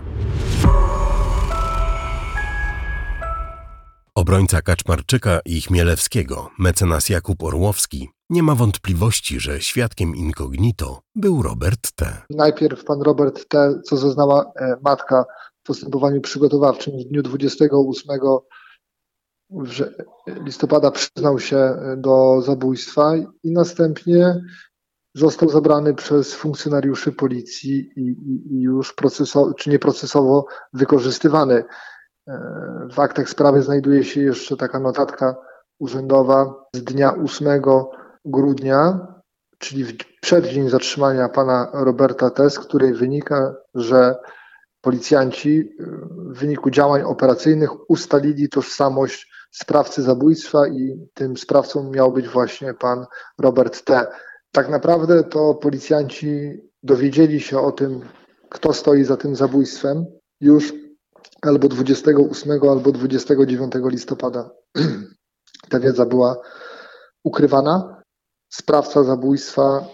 Obrońca 4.17 4.61
Kaczmarczyka 4.61 5.39
i 5.45 5.61
Chmielewskiego, 5.61 6.49
mecenas 6.59 7.09
Jakub 7.09 7.43
Orłowski, 7.43 8.09
nie 8.29 8.43
ma 8.43 8.55
wątpliwości, 8.55 9.39
że 9.39 9.61
świadkiem 9.61 10.15
incognito 10.15 11.01
był 11.15 11.41
Robert 11.41 11.91
T. 11.95 12.21
Najpierw 12.29 12.83
pan 12.83 13.01
Robert 13.01 13.47
T., 13.47 13.79
co 13.83 13.97
zeznała 13.97 14.51
e, 14.55 14.77
matka 14.81 15.25
w 15.63 15.67
postępowaniu 15.67 16.21
przygotowawczym 16.21 16.93
w 16.99 17.03
dniu 17.09 17.23
28 17.23 18.19
listopada 20.45 20.91
przyznał 20.91 21.39
się 21.39 21.57
e, 21.57 21.95
do 21.97 22.41
zabójstwa 22.41 23.13
i 23.43 23.51
następnie 23.51 24.41
został 25.15 25.49
zabrany 25.49 25.93
przez 25.93 26.33
funkcjonariuszy 26.33 27.11
policji 27.11 27.91
i, 27.95 28.01
i, 28.01 28.53
i 28.53 28.61
już 28.61 28.93
procesowo, 28.93 29.53
czy 29.53 29.69
nieprocesowo 29.69 30.45
wykorzystywany. 30.73 31.63
E, 32.27 32.87
w 32.91 32.99
aktach 32.99 33.29
sprawy 33.29 33.61
znajduje 33.61 34.03
się 34.03 34.21
jeszcze 34.21 34.57
taka 34.57 34.79
notatka 34.79 35.35
urzędowa 35.79 36.65
z 36.73 36.83
dnia 36.83 37.15
8 37.15 37.61
grudnia, 38.25 39.07
czyli 39.57 39.83
w 39.83 39.97
przeddzień 40.21 40.69
zatrzymania 40.69 41.29
pana 41.29 41.69
Roberta 41.73 42.29
T., 42.29 42.49
z 42.49 42.59
której 42.59 42.93
wynika, 42.93 43.55
że 43.75 44.15
policjanci 44.81 45.59
e, 45.59 45.83
w 46.33 46.39
wyniku 46.39 46.69
działań 46.69 47.01
operacyjnych 47.01 47.89
ustalili 47.89 48.49
tożsamość 48.49 49.31
sprawcy 49.51 50.01
zabójstwa 50.01 50.67
i 50.67 51.07
tym 51.13 51.37
sprawcą 51.37 51.91
miał 51.91 52.11
być 52.11 52.27
właśnie 52.27 52.73
pan 52.73 53.05
Robert 53.39 53.83
T. 53.85 54.07
Tak 54.51 54.69
naprawdę 54.69 55.23
to 55.23 55.55
policjanci 55.55 56.61
dowiedzieli 56.83 57.39
się 57.39 57.59
o 57.59 57.71
tym, 57.71 58.01
kto 58.49 58.73
stoi 58.73 59.03
za 59.03 59.17
tym 59.17 59.35
zabójstwem 59.35 60.05
już 60.41 60.73
albo 61.41 61.67
28, 61.67 62.51
albo 62.69 62.91
29 62.91 63.73
listopada. 63.85 64.49
Ta 65.69 65.79
wiedza 65.79 66.05
była 66.05 66.41
ukrywana. 67.23 68.03
Sprawca 68.49 69.03
zabójstwa, 69.03 69.87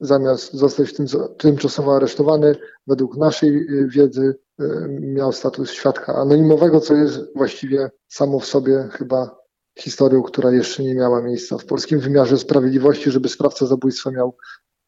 zamiast 0.00 0.52
zostać 0.52 0.94
tym, 0.94 1.06
tymczasowo 1.38 1.96
aresztowany, 1.96 2.56
według 2.86 3.16
naszej 3.16 3.50
y, 3.50 3.88
wiedzy 3.88 4.38
y, 4.60 4.64
miał 5.00 5.32
status 5.32 5.70
świadka 5.70 6.14
anonimowego, 6.14 6.80
co 6.80 6.94
jest 6.94 7.20
właściwie 7.36 7.90
samo 8.08 8.40
w 8.40 8.46
sobie 8.46 8.88
chyba 8.92 9.40
historią, 9.78 10.22
która 10.22 10.50
jeszcze 10.50 10.82
nie 10.82 10.94
miała 10.94 11.22
miejsca 11.22 11.58
w 11.58 11.64
polskim 11.64 12.00
wymiarze 12.00 12.38
sprawiedliwości, 12.38 13.10
żeby 13.10 13.28
sprawca 13.28 13.66
zabójstwa 13.66 14.10
miał 14.10 14.36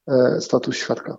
e, 0.09 0.41
status 0.41 0.77
świadka. 0.77 1.17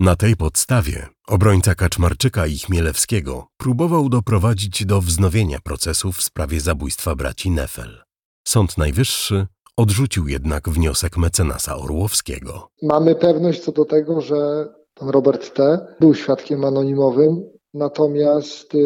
Na 0.00 0.16
tej 0.16 0.36
podstawie 0.36 1.06
obrońca 1.28 1.74
Kaczmarczyka 1.74 2.46
i 2.46 2.58
Chmielewskiego 2.58 3.46
próbował 3.56 4.08
doprowadzić 4.08 4.86
do 4.86 5.00
wznowienia 5.00 5.58
procesu 5.64 6.12
w 6.12 6.22
sprawie 6.22 6.60
zabójstwa 6.60 7.14
braci 7.14 7.50
Nefel. 7.50 8.02
Sąd 8.48 8.78
Najwyższy 8.78 9.46
odrzucił 9.76 10.28
jednak 10.28 10.68
wniosek 10.68 11.16
mecenasa 11.16 11.76
Orłowskiego. 11.76 12.68
Mamy 12.82 13.14
pewność 13.14 13.60
co 13.60 13.72
do 13.72 13.84
tego, 13.84 14.20
że 14.20 14.68
pan 14.94 15.08
Robert 15.08 15.54
T. 15.54 15.86
był 16.00 16.14
świadkiem 16.14 16.64
anonimowym, 16.64 17.42
natomiast 17.74 18.74
y, 18.74 18.78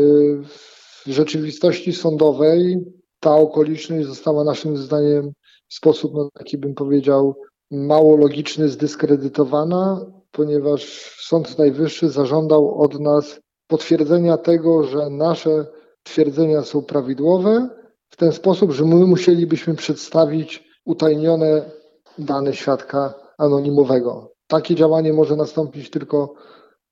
w 1.07 1.11
rzeczywistości 1.11 1.93
sądowej 1.93 2.85
ta 3.21 3.35
okoliczność 3.35 4.07
została 4.07 4.45
naszym 4.45 4.77
zdaniem 4.77 5.33
w 5.69 5.75
sposób, 5.75 6.13
no, 6.15 6.29
taki 6.35 6.59
bym 6.59 6.75
powiedział, 6.75 7.37
mało 7.71 8.17
logiczny 8.17 8.69
zdyskredytowana, 8.69 10.07
ponieważ 10.33 11.15
Sąd 11.21 11.59
Najwyższy 11.59 12.09
zażądał 12.09 12.81
od 12.83 13.01
nas 13.01 13.41
potwierdzenia 13.67 14.37
tego, 14.37 14.83
że 14.83 15.11
nasze 15.11 15.67
twierdzenia 16.03 16.63
są 16.63 16.83
prawidłowe, 16.83 17.69
w 18.11 18.17
ten 18.17 18.33
sposób, 18.33 18.73
że 18.73 18.85
my 18.85 19.07
musielibyśmy 19.07 19.75
przedstawić 19.75 20.65
utajnione 20.85 21.71
dane 22.19 22.55
świadka 22.55 23.15
anonimowego. 23.39 24.33
Takie 24.47 24.75
działanie 24.75 25.13
może 25.13 25.37
nastąpić 25.37 25.91
tylko 25.91 26.35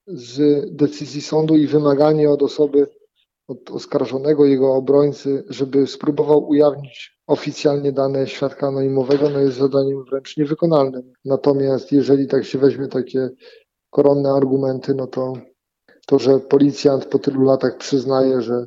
z 0.06 0.66
decyzji 0.76 1.20
sądu 1.22 1.56
i 1.56 1.66
wymaganie 1.66 2.30
od 2.30 2.42
osoby, 2.42 2.86
od 3.48 3.70
oskarżonego, 3.70 4.44
jego 4.44 4.74
obrońcy, 4.74 5.44
żeby 5.48 5.86
spróbował 5.86 6.48
ujawnić 6.48 7.18
oficjalnie 7.26 7.92
dane 7.92 8.26
świadka 8.26 8.66
anonimowego, 8.66 9.30
no 9.30 9.40
jest 9.40 9.56
zadaniem 9.56 10.04
wręcz 10.04 10.36
niewykonalnym. 10.36 11.12
Natomiast 11.24 11.92
jeżeli 11.92 12.26
tak 12.26 12.44
się 12.44 12.58
weźmie 12.58 12.88
takie 12.88 13.28
koronne 13.90 14.30
argumenty, 14.32 14.94
no 14.94 15.06
to 15.06 15.32
to, 16.06 16.18
że 16.18 16.40
policjant 16.40 17.06
po 17.06 17.18
tylu 17.18 17.42
latach 17.42 17.76
przyznaje, 17.76 18.42
że, 18.42 18.66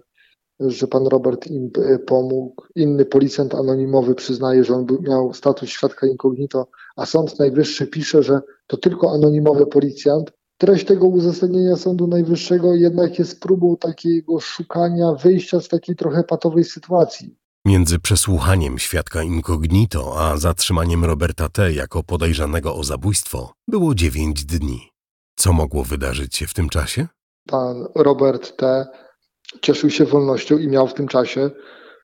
że 0.60 0.88
pan 0.88 1.08
Robert 1.08 1.48
im 1.48 1.72
pomógł, 2.06 2.64
inny 2.76 3.06
policjant 3.06 3.56
anonimowy 3.56 4.16
przyznaje, 4.16 4.64
że 4.64 4.74
on 4.74 4.86
miał 5.02 5.34
status 5.34 5.70
świadka 5.70 6.08
incognito, 6.08 6.68
a 6.96 7.06
Sąd 7.06 7.40
Najwyższy 7.40 7.88
pisze, 7.88 8.24
że 8.24 8.42
to 8.68 8.78
tylko 8.78 9.12
anonimowy 9.12 9.68
policjant, 9.68 10.32
treść 10.62 10.86
tego 10.86 11.08
uzasadnienia 11.08 11.76
Sądu 11.76 12.08
Najwyższego 12.08 12.76
jednak 12.76 13.20
jest 13.20 13.42
próbą 13.42 13.78
takiego 13.78 14.40
szukania 14.40 15.14
wyjścia 15.14 15.60
z 15.60 15.68
takiej 15.68 15.96
trochę 15.96 16.24
patowej 16.24 16.64
sytuacji. 16.64 17.36
Między 17.66 18.00
przesłuchaniem 18.00 18.80
świadka 18.80 19.24
incognito 19.24 20.16
a 20.20 20.38
zatrzymaniem 20.38 21.06
Roberta 21.06 21.50
T. 21.50 21.74
jako 21.74 22.04
podejrzanego 22.04 22.76
o 22.76 22.84
zabójstwo 22.84 23.54
było 23.68 23.96
dziewięć 23.96 24.46
dni. 24.46 24.90
Co 25.36 25.54
mogło 25.54 25.84
wydarzyć 25.84 26.36
się 26.36 26.48
w 26.48 26.54
tym 26.54 26.70
czasie? 26.70 27.08
Pan 27.48 27.88
Robert 27.96 28.58
T. 28.58 28.88
cieszył 29.62 29.90
się 29.90 30.06
wolnością 30.06 30.58
i 30.58 30.68
miał 30.68 30.88
w 30.88 30.94
tym 30.94 31.08
czasie 31.08 31.52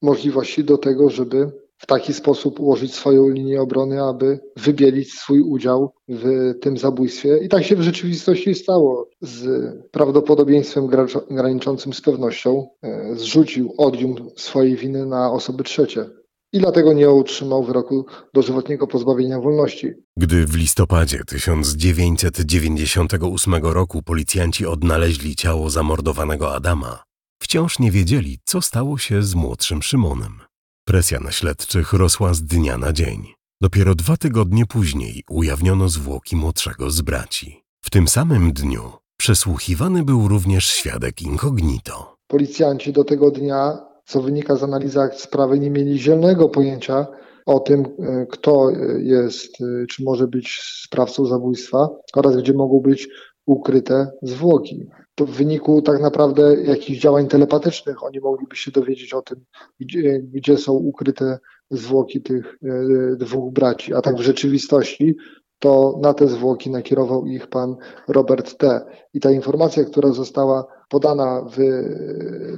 możliwości 0.01 0.63
do 0.63 0.77
tego, 0.77 1.09
żeby 1.09 1.51
w 1.77 1.85
taki 1.85 2.13
sposób 2.13 2.59
ułożyć 2.59 2.95
swoją 2.95 3.29
linię 3.29 3.61
obrony, 3.61 4.03
aby 4.03 4.39
wybielić 4.55 5.13
swój 5.13 5.41
udział 5.41 5.93
w 6.09 6.53
tym 6.61 6.77
zabójstwie. 6.77 7.37
I 7.37 7.49
tak 7.49 7.63
się 7.63 7.75
w 7.75 7.81
rzeczywistości 7.81 8.55
stało. 8.55 9.09
Z 9.21 9.47
prawdopodobieństwem 9.91 10.87
graniczącym 11.29 11.93
z 11.93 12.01
pewnością 12.01 12.67
e, 12.83 13.15
zrzucił 13.15 13.73
odium 13.77 14.15
swojej 14.35 14.75
winy 14.75 15.05
na 15.05 15.31
osoby 15.31 15.63
trzecie. 15.63 16.09
I 16.53 16.59
dlatego 16.59 16.93
nie 16.93 17.09
otrzymał 17.09 17.63
wyroku 17.63 18.05
dożywotniego 18.33 18.87
pozbawienia 18.87 19.39
wolności. 19.39 19.93
Gdy 20.17 20.45
w 20.45 20.55
listopadzie 20.55 21.21
1998 21.27 23.55
roku 23.55 24.03
policjanci 24.03 24.65
odnaleźli 24.65 25.35
ciało 25.35 25.69
zamordowanego 25.69 26.55
Adama, 26.55 27.03
wciąż 27.41 27.79
nie 27.79 27.91
wiedzieli, 27.91 28.39
co 28.45 28.61
stało 28.61 28.97
się 28.97 29.23
z 29.23 29.35
młodszym 29.35 29.83
Szymonem. 29.83 30.46
Presja 30.87 31.19
na 31.19 31.31
śledczych 31.31 31.93
rosła 31.93 32.33
z 32.33 32.41
dnia 32.43 32.77
na 32.77 32.93
dzień. 32.93 33.33
Dopiero 33.61 33.95
dwa 33.95 34.17
tygodnie 34.17 34.65
później 34.65 35.23
ujawniono 35.29 35.89
zwłoki 35.89 36.35
młodszego 36.35 36.89
z 36.89 37.01
braci. 37.01 37.63
W 37.85 37.89
tym 37.89 38.07
samym 38.07 38.53
dniu 38.53 38.81
przesłuchiwany 39.17 40.03
był 40.03 40.27
również 40.27 40.65
świadek 40.65 41.21
incognito. 41.21 42.15
Policjanci 42.27 42.93
do 42.93 43.03
tego 43.03 43.31
dnia, 43.31 43.77
co 44.05 44.21
wynika 44.21 44.55
z 44.55 44.63
analizy 44.63 44.99
sprawy, 45.15 45.59
nie 45.59 45.69
mieli 45.69 45.99
zielonego 45.99 46.49
pojęcia, 46.49 47.07
o 47.45 47.59
tym, 47.59 47.85
e, 47.85 48.25
kto 48.31 48.69
jest, 48.99 49.61
e, 49.61 49.85
czy 49.89 50.03
może 50.03 50.27
być 50.27 50.61
sprawcą 50.83 51.25
zabójstwa 51.25 51.89
oraz 52.15 52.37
gdzie 52.37 52.53
mogą 52.53 52.79
być 52.79 53.09
ukryte 53.47 54.11
zwłoki. 54.21 54.89
To 55.15 55.25
w 55.25 55.31
wyniku 55.31 55.81
tak 55.81 56.01
naprawdę 56.01 56.63
jakichś 56.63 56.99
działań 56.99 57.27
telepatycznych 57.27 58.03
oni 58.03 58.19
mogliby 58.19 58.55
się 58.55 58.71
dowiedzieć 58.71 59.13
o 59.13 59.21
tym, 59.21 59.43
gdzie, 59.79 60.19
gdzie 60.19 60.57
są 60.57 60.73
ukryte 60.73 61.39
zwłoki 61.71 62.21
tych 62.21 62.57
e, 62.63 63.15
dwóch 63.15 63.53
braci, 63.53 63.93
a 63.93 64.01
tak 64.01 64.15
w 64.15 64.21
rzeczywistości 64.21 65.15
to 65.59 65.99
na 66.01 66.13
te 66.13 66.27
zwłoki 66.27 66.69
nakierował 66.69 67.25
ich 67.25 67.47
pan 67.47 67.75
Robert 68.07 68.57
T. 68.57 68.85
I 69.13 69.19
ta 69.19 69.31
informacja, 69.31 69.83
która 69.83 70.11
została 70.11 70.76
podana 70.89 71.45
w 71.57 71.57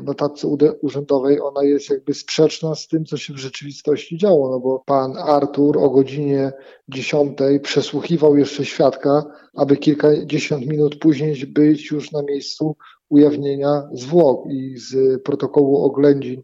notatce 0.03 0.47
urzędowej, 0.81 1.41
ona 1.41 1.63
jest 1.63 1.89
jakby 1.89 2.13
sprzeczna 2.13 2.75
z 2.75 2.87
tym, 2.87 3.05
co 3.05 3.17
się 3.17 3.33
w 3.33 3.37
rzeczywistości 3.37 4.17
działo, 4.17 4.49
no 4.49 4.59
bo 4.59 4.83
pan 4.85 5.17
Artur 5.17 5.77
o 5.77 5.89
godzinie 5.89 6.51
10 6.87 7.37
przesłuchiwał 7.63 8.37
jeszcze 8.37 8.65
świadka, 8.65 9.23
aby 9.55 9.77
kilkadziesiąt 9.77 10.65
minut 10.65 10.99
później 10.99 11.45
być 11.47 11.91
już 11.91 12.11
na 12.11 12.21
miejscu 12.23 12.75
ujawnienia 13.09 13.89
zwłok 13.93 14.45
i 14.51 14.77
z 14.77 15.23
protokołu 15.23 15.85
oględzin 15.85 16.43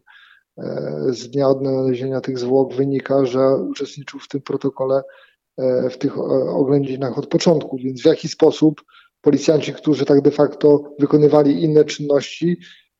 e, 0.58 0.62
z 1.08 1.30
dnia 1.30 1.48
odnalezienia 1.48 2.20
tych 2.20 2.38
zwłok 2.38 2.74
wynika, 2.74 3.26
że 3.26 3.56
uczestniczył 3.56 4.20
w 4.20 4.28
tym 4.28 4.40
protokole 4.40 5.02
E, 5.58 5.90
w 5.90 5.98
tych 5.98 6.18
e, 6.18 6.20
oględzinach 6.50 7.18
od 7.18 7.26
początku, 7.26 7.76
więc 7.76 8.02
w 8.02 8.04
jaki 8.04 8.28
sposób 8.28 8.82
policjanci, 9.26 9.72
którzy 9.72 10.04
tak 10.04 10.20
de 10.20 10.30
facto 10.30 10.68
wykonywali 10.98 11.62
inne 11.62 11.84
czynności, 11.84 12.56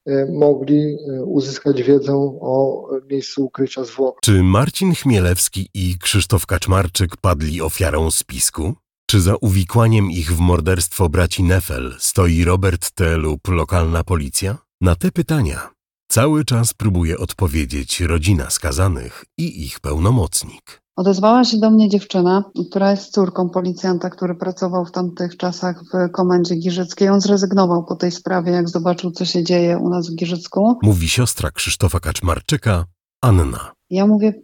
e, 0.06 0.26
mogli 0.32 0.96
uzyskać 1.26 1.82
wiedzę 1.82 2.12
o 2.40 2.88
miejscu 3.10 3.44
ukrycia 3.44 3.84
zwłok. 3.84 4.18
Czy 4.22 4.42
Marcin 4.42 4.94
Chmielewski 4.94 5.68
i 5.74 5.96
Krzysztof 5.98 6.46
Kaczmarczyk 6.46 7.16
padli 7.16 7.62
ofiarą 7.62 8.10
spisku? 8.10 8.74
Czy 9.10 9.20
za 9.20 9.34
uwikłaniem 9.40 10.10
ich 10.10 10.32
w 10.32 10.38
morderstwo 10.38 11.08
braci 11.08 11.42
Nefel 11.42 11.94
stoi 11.98 12.44
Robert 12.44 12.90
T. 12.90 13.16
lub 13.16 13.48
lokalna 13.48 14.04
policja? 14.04 14.58
Na 14.80 14.96
te 14.96 15.12
pytania 15.12 15.70
cały 16.08 16.44
czas 16.44 16.74
próbuje 16.74 17.18
odpowiedzieć 17.18 18.00
rodzina 18.00 18.50
skazanych 18.50 19.24
i 19.38 19.66
ich 19.66 19.80
pełnomocnik. 19.80 20.85
Odezwała 20.96 21.44
się 21.44 21.58
do 21.58 21.70
mnie 21.70 21.88
dziewczyna, 21.88 22.44
która 22.70 22.90
jest 22.90 23.12
córką 23.12 23.48
policjanta, 23.48 24.10
który 24.10 24.34
pracował 24.34 24.84
w 24.84 24.92
tamtych 24.92 25.36
czasach 25.36 25.82
w 25.84 26.10
komendzie 26.12 26.56
Giżyckiej. 26.56 27.08
On 27.08 27.20
zrezygnował 27.20 27.84
po 27.84 27.96
tej 27.96 28.10
sprawie, 28.10 28.52
jak 28.52 28.68
zobaczył, 28.68 29.10
co 29.10 29.24
się 29.24 29.44
dzieje 29.44 29.78
u 29.78 29.88
nas 29.88 30.10
w 30.10 30.14
Giżycku. 30.14 30.78
Mówi 30.82 31.08
siostra 31.08 31.50
Krzysztofa 31.50 32.00
Kaczmarczyka, 32.00 32.84
Anna. 33.20 33.72
Ja 33.90 34.06
mówię, 34.06 34.34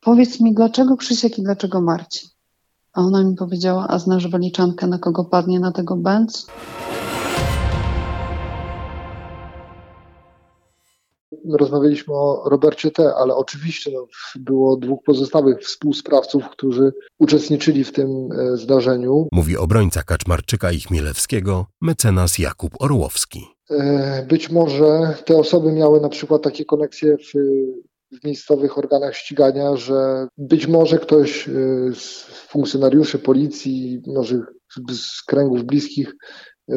powiedz 0.00 0.40
mi, 0.40 0.54
dlaczego 0.54 0.96
Krzysiek 0.96 1.38
i 1.38 1.42
dlaczego 1.42 1.80
Marcin? 1.80 2.28
A 2.92 3.00
ona 3.00 3.24
mi 3.24 3.34
powiedziała, 3.34 3.88
a 3.88 3.98
znasz 3.98 4.28
wyliczankę, 4.28 4.86
na 4.86 4.98
kogo 4.98 5.24
padnie 5.24 5.60
na 5.60 5.72
tego 5.72 5.96
Benz? 5.96 6.46
Rozmawialiśmy 11.58 12.14
o 12.14 12.48
Robercie 12.50 12.90
T., 12.90 13.14
ale 13.14 13.34
oczywiście 13.34 13.90
no, 13.94 14.06
było 14.36 14.76
dwóch 14.76 15.00
pozostałych 15.04 15.60
współsprawców, 15.60 16.48
którzy 16.48 16.92
uczestniczyli 17.18 17.84
w 17.84 17.92
tym 17.92 18.08
e, 18.32 18.56
zdarzeniu. 18.56 19.28
Mówi 19.32 19.56
obrońca 19.56 20.02
Kaczmarczyka 20.02 20.72
i 20.72 20.80
Chmielewskiego, 20.80 21.66
mecenas 21.80 22.38
Jakub 22.38 22.72
Orłowski. 22.80 23.46
E, 23.70 24.26
być 24.28 24.50
może 24.50 25.14
te 25.24 25.36
osoby 25.36 25.72
miały 25.72 26.00
na 26.00 26.08
przykład 26.08 26.42
takie 26.42 26.64
koneksje 26.64 27.16
w, 27.16 27.32
w 28.20 28.24
miejscowych 28.24 28.78
organach 28.78 29.16
ścigania, 29.16 29.76
że 29.76 30.28
być 30.38 30.66
może 30.66 30.98
ktoś 30.98 31.48
e, 31.48 31.52
z 31.94 32.24
funkcjonariuszy 32.48 33.18
policji, 33.18 34.02
może 34.06 34.40
z 34.92 35.22
kręgów 35.22 35.64
bliskich 35.64 36.14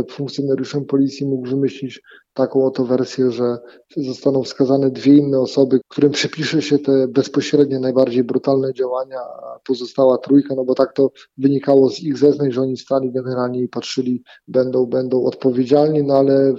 funkcjonariuszem 0.10 0.86
policji 0.86 1.26
mógł 1.26 1.50
wymyślić 1.50 2.02
taką 2.34 2.66
oto 2.66 2.86
wersję, 2.86 3.32
że 3.32 3.58
zostaną 3.98 4.44
wskazane 4.44 4.92
dwie 4.92 5.18
inne 5.18 5.40
osoby, 5.40 5.80
którym 5.88 6.12
przypisze 6.12 6.62
się 6.62 6.80
te 6.80 7.08
bezpośrednie, 7.08 7.80
najbardziej 7.80 8.24
brutalne 8.24 8.74
działania, 8.74 9.20
a 9.20 9.60
pozostała 9.68 10.18
trójka, 10.18 10.56
no 10.56 10.64
bo 10.66 10.76
tak 10.76 10.94
to 10.94 11.12
wynikało 11.38 11.90
z 11.90 12.00
ich 12.00 12.18
zeznań, 12.18 12.52
że 12.52 12.62
oni 12.62 12.78
stali 12.78 13.12
generalnie 13.12 13.62
i 13.62 13.68
patrzyli, 13.68 14.24
będą, 14.48 14.86
będą 14.86 15.26
odpowiedzialni, 15.26 16.04
no 16.04 16.14
ale 16.14 16.54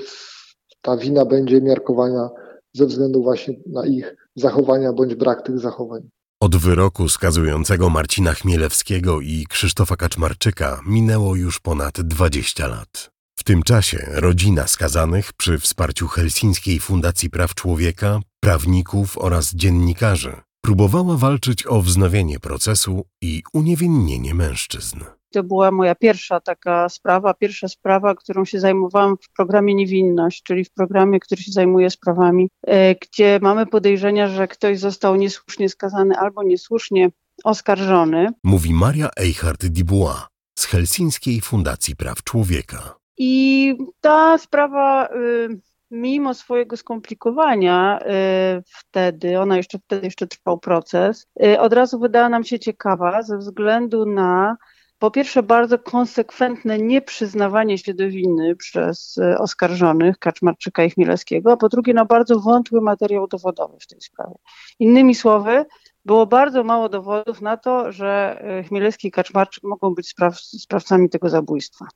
ta 0.83 0.97
wina 0.97 1.25
będzie 1.25 1.61
miarkowana 1.61 2.31
ze 2.73 2.87
względu 2.87 3.23
właśnie 3.23 3.55
na 3.67 3.87
ich 3.87 4.17
zachowania 4.37 4.93
bądź 4.93 5.15
brak 5.15 5.43
tych 5.43 5.59
zachowań. 5.59 6.09
Od 6.41 6.57
wyroku 6.57 7.09
skazującego 7.09 7.91
Marcina 7.91 8.35
Chmielewskiego 8.35 9.21
i 9.21 9.47
Krzysztofa 9.49 9.97
Kaczmarczyka 9.97 10.81
minęło 10.87 11.37
już 11.37 11.61
ponad 11.61 12.01
20 12.01 12.67
lat. 12.67 13.12
W 13.39 13.45
tym 13.45 13.63
czasie 13.63 14.07
rodzina 14.11 14.67
skazanych 14.67 15.33
przy 15.33 15.59
wsparciu 15.59 16.09
Helsińskiej 16.09 16.81
Fundacji 16.81 17.31
Praw 17.31 17.55
Człowieka, 17.55 18.21
prawników 18.41 19.19
oraz 19.19 19.55
dziennikarzy 19.55 20.37
próbowała 20.65 21.17
walczyć 21.17 21.67
o 21.67 21.83
wznowienie 21.83 22.41
procesu 22.41 23.05
i 23.23 23.43
uniewinnienie 23.53 24.35
mężczyzn. 24.35 25.01
To 25.33 25.43
była 25.43 25.71
moja 25.71 25.95
pierwsza 25.95 26.41
taka 26.41 26.89
sprawa, 26.89 27.35
pierwsza 27.35 27.69
sprawa, 27.69 28.15
którą 28.15 28.45
się 28.45 28.61
zajmowałam 28.61 29.17
w 29.23 29.33
programie 29.37 29.75
Niewinność, 29.75 30.43
czyli 30.43 30.65
w 30.65 30.73
programie, 30.73 31.21
który 31.21 31.43
się 31.43 31.53
zajmuje 31.53 31.91
sprawami, 31.91 32.49
e, 32.67 32.95
gdzie 32.95 33.39
mamy 33.43 33.67
podejrzenia, 33.67 34.29
że 34.29 34.49
ktoś 34.49 34.79
został 34.79 35.17
niesłusznie 35.17 35.69
skazany 35.69 36.17
albo 36.17 36.43
niesłusznie 36.43 37.11
oskarżony. 37.45 38.29
Mówi 38.45 38.75
Maria 38.75 39.09
Eichhardt-Dibois 39.21 40.27
z 40.59 40.65
Helsińskiej 40.65 41.41
Fundacji 41.41 41.97
Praw 41.97 42.23
Człowieka. 42.25 43.02
I 43.19 43.75
ta 44.01 44.39
sprawa, 44.39 45.09
y, 45.09 45.49
mimo 45.91 46.35
swojego 46.35 46.77
skomplikowania 46.77 48.01
y, 48.01 48.63
wtedy, 48.67 49.41
ona 49.41 49.57
jeszcze 49.57 49.79
wtedy 49.79 50.07
jeszcze 50.07 50.27
trwał 50.27 50.59
proces, 50.59 51.27
y, 51.45 51.61
od 51.61 51.73
razu 51.73 51.99
wydała 51.99 52.29
nam 52.29 52.45
się 52.45 52.59
ciekawa 52.59 53.23
ze 53.23 53.39
względu 53.39 54.07
na 54.07 54.57
po 54.99 55.11
pierwsze 55.11 55.43
bardzo 55.43 55.79
konsekwentne 55.79 56.79
nieprzyznawanie 56.79 57.79
się 57.79 57.95
do 57.95 58.09
winy 58.09 58.57
przez 58.57 59.19
oskarżonych 59.39 60.19
Kaczmarczyka 60.19 60.85
i 60.85 60.91
Chmielewskiego, 60.91 61.53
a 61.53 61.57
po 61.57 61.69
drugie 61.69 61.95
no 61.95 62.07
bardzo 62.07 62.41
wątły 62.41 62.81
materiał 62.81 63.27
dowodowy 63.27 63.77
w 63.81 63.87
tej 63.87 64.01
sprawie. 64.01 64.35
Innymi 64.79 65.15
słowy, 65.15 65.65
było 66.05 66.27
bardzo 66.27 66.65
mało 66.65 66.89
dowodów 66.89 67.41
na 67.41 67.57
to, 67.57 67.93
że 67.93 68.43
Chmielewski 68.69 69.09
i 69.09 69.11
Kaczmarczyk 69.11 69.65
mogą 69.65 69.95
być 69.95 70.09
spraw, 70.09 70.41
sprawcami 70.41 71.09
tego 71.09 71.29
zabójstwa. 71.29 71.87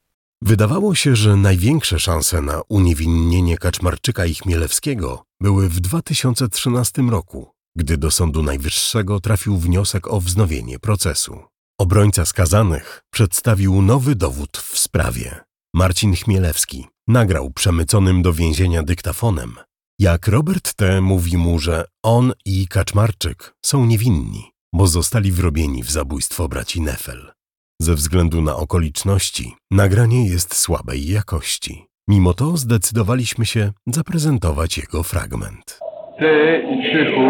Wydawało 0.43 0.95
się, 0.95 1.17
że 1.17 1.37
największe 1.37 1.99
szanse 1.99 2.43
na 2.43 2.63
uniewinnienie 2.69 3.59
Kaczmarczyka 3.59 4.27
i 4.27 4.35
Chmielewskiego 4.35 5.25
były 5.41 5.69
w 5.69 5.81
2013 5.81 7.03
roku, 7.03 7.51
gdy 7.77 7.97
do 7.97 8.11
Sądu 8.11 8.43
Najwyższego 8.43 9.21
trafił 9.21 9.59
wniosek 9.59 10.07
o 10.07 10.21
wznowienie 10.21 10.79
procesu. 10.79 11.45
Obrońca 11.81 12.25
skazanych 12.25 13.03
przedstawił 13.11 13.83
nowy 13.83 14.15
dowód 14.15 14.57
w 14.59 14.79
sprawie. 14.79 15.41
Marcin 15.75 16.17
Chmielewski 16.17 16.87
nagrał 17.09 17.51
przemyconym 17.51 18.23
do 18.23 18.33
więzienia 18.33 18.83
dyktafonem, 18.83 19.57
jak 19.99 20.29
Robert 20.29 20.75
T. 20.75 21.01
mówi 21.01 21.37
mu, 21.37 21.59
że 21.59 21.85
on 22.03 22.33
i 22.45 22.69
Kaczmarczyk 22.69 23.55
są 23.65 23.87
niewinni, 23.87 24.53
bo 24.75 24.87
zostali 24.87 25.33
wrobieni 25.33 25.83
w 25.83 25.91
zabójstwo 25.91 26.49
braci 26.49 26.81
Nefel. 26.81 27.36
Ze 27.81 27.95
względu 27.95 28.43
na 28.43 28.57
okoliczności, 28.57 29.55
nagranie 29.71 30.27
jest 30.29 30.55
słabej 30.57 31.07
jakości. 31.13 31.87
Mimo 32.09 32.35
to 32.35 32.45
zdecydowaliśmy 32.45 33.47
się 33.47 33.71
zaprezentować 33.87 34.79
jego 34.79 35.03
fragment. 35.03 35.81
Ty 36.19 36.65
i 36.71 36.83
Krzychu 36.83 37.27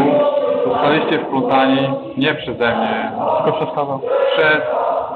zostaliście 0.67 1.25
wplątani 1.27 1.81
nie 2.19 2.35
przeze 2.35 2.77
mnie, 2.77 3.13
Tylko 3.45 3.57
przez 3.57 3.75
kogo? 3.75 4.01
przez 4.37 4.63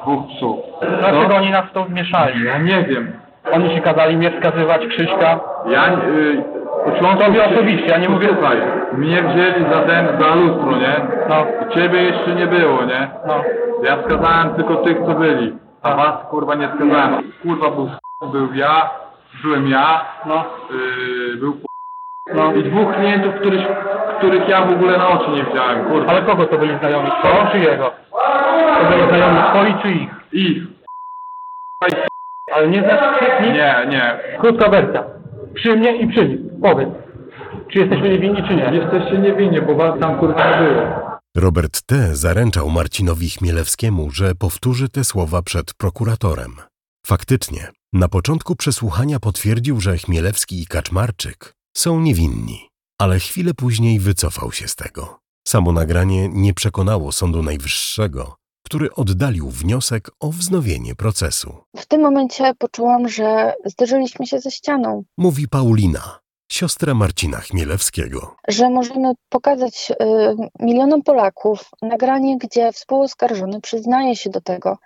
dwóch 0.02 0.22
psów. 0.36 0.56
Dlaczego 1.00 1.28
No, 1.28 1.36
oni 1.36 1.50
nas 1.50 1.70
w 1.70 1.72
to 1.74 1.84
wmieszali? 1.84 2.44
ja 2.44 2.58
nie 2.58 2.84
wiem. 2.84 3.12
Oni 3.52 3.74
ci 3.74 3.80
kazali 3.82 4.16
mnie 4.16 4.32
skazywać 4.40 4.86
Krzyśka. 4.86 5.40
Ja 5.66 5.92
y, 5.92 6.42
początku... 6.84 7.24
Tobie 7.24 7.44
osobiście, 7.44 7.86
ja 7.86 7.98
nie 7.98 8.08
mówię- 8.08 8.28
Posłuchaj, 8.28 8.56
mnie 8.92 9.22
wzięli 9.22 9.64
za 9.72 9.80
ten, 9.80 10.06
za 10.20 10.34
lustro, 10.34 10.76
nie? 10.76 11.00
No, 11.28 11.46
I 11.70 11.74
ciebie 11.74 12.02
jeszcze 12.02 12.34
nie 12.34 12.46
było, 12.46 12.84
nie? 12.84 13.08
no. 13.26 13.34
Ja 13.82 14.02
skazałem 14.04 14.54
tylko 14.54 14.76
tych, 14.76 14.98
co 15.06 15.14
byli. 15.14 15.56
A 15.82 15.96
was, 15.96 16.14
kurwa, 16.30 16.54
nie 16.54 16.68
skazałem. 16.76 17.32
Kurwa, 17.42 17.70
był, 17.70 17.90
był 18.32 18.54
ja, 18.54 18.90
byłem 19.44 19.68
ja, 19.68 20.04
No, 20.26 20.44
yy, 20.70 21.36
był 21.36 21.56
no. 22.34 22.52
i 22.52 22.62
dwóch 22.62 22.94
klientów, 22.94 23.34
których, 23.34 23.66
których 24.18 24.48
ja 24.48 24.62
w 24.62 24.72
ogóle 24.72 24.98
na 24.98 25.08
oczy 25.08 25.30
nie 25.30 25.44
widziałem, 25.44 25.84
kurwa. 25.84 26.10
Ale 26.12 26.22
kogo 26.22 26.46
to 26.46 26.58
byli 26.58 26.78
znajomi? 26.78 27.10
Twoi 27.10 27.46
czy 27.52 27.58
jego? 27.58 27.90
To 28.80 28.90
byli 28.90 29.08
znajomi 29.08 29.38
twoi 29.52 29.74
czy 29.82 29.88
ich? 29.90 30.10
Ich. 30.32 30.62
Ale 32.54 32.68
nie 32.68 32.80
znasz? 32.80 33.22
Nie, 33.42 33.86
nie. 33.88 34.18
Krótka 34.40 34.70
wersja. 34.70 35.04
Przy 35.54 35.76
mnie 35.76 35.96
i 35.96 36.08
przy 36.08 36.28
nich. 36.28 36.40
Powiedz. 36.62 36.88
Czy 37.72 37.78
jesteśmy 37.78 38.08
niewinni, 38.08 38.42
czy 38.48 38.54
nie? 38.54 38.70
Jesteście 38.72 39.18
niewinni, 39.18 39.60
bo 39.62 39.74
was 39.74 40.00
tam 40.00 40.18
kurwa 40.18 40.60
nie 40.60 40.68
było. 40.68 40.82
Robert 41.36 41.82
T. 41.82 42.16
zaręczał 42.16 42.70
Marcinowi 42.70 43.30
Chmielewskiemu, 43.30 44.10
że 44.10 44.34
powtórzy 44.34 44.88
te 44.88 45.04
słowa 45.04 45.42
przed 45.42 45.74
prokuratorem. 45.74 46.54
Faktycznie, 47.06 47.68
na 47.92 48.08
początku 48.08 48.56
przesłuchania 48.56 49.20
potwierdził, 49.20 49.80
że 49.80 49.96
Chmielewski 49.98 50.62
i 50.62 50.66
Kaczmarczyk 50.66 51.54
są 51.76 52.00
niewinni, 52.00 52.68
ale 53.00 53.18
chwilę 53.18 53.54
później 53.54 53.98
wycofał 53.98 54.52
się 54.52 54.68
z 54.68 54.76
tego. 54.76 55.18
Samo 55.48 55.72
nagranie 55.72 56.28
nie 56.28 56.54
przekonało 56.54 57.12
Sądu 57.12 57.42
Najwyższego, 57.42 58.34
który 58.64 58.94
oddalił 58.94 59.48
wniosek 59.50 60.10
o 60.20 60.28
wznowienie 60.30 60.94
procesu. 60.94 61.56
W 61.76 61.86
tym 61.86 62.00
momencie 62.00 62.52
poczułam, 62.58 63.08
że 63.08 63.54
zderzyliśmy 63.64 64.26
się 64.26 64.40
ze 64.40 64.50
ścianą, 64.50 65.02
Mówi 65.18 65.48
Paulina, 65.48 66.18
siostra 66.52 66.94
Marcina 66.94 67.38
Chmielewskiego. 67.38 68.36
że 68.48 68.70
możemy 68.70 69.12
pokazać 69.28 69.90
y, 69.90 69.94
milionom 70.60 71.02
Polaków 71.02 71.70
nagranie, 71.82 72.38
gdzie 72.38 72.72
współoskarżony 72.72 73.60
przyznaje 73.60 74.16
się 74.16 74.30
do 74.30 74.40
tego, 74.40 74.78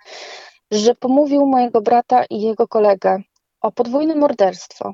że 0.71 0.95
pomówił 0.95 1.45
mojego 1.45 1.81
brata 1.81 2.25
i 2.29 2.41
jego 2.41 2.67
kolegę 2.67 3.21
o 3.61 3.71
podwójne 3.71 4.15
morderstwo, 4.15 4.93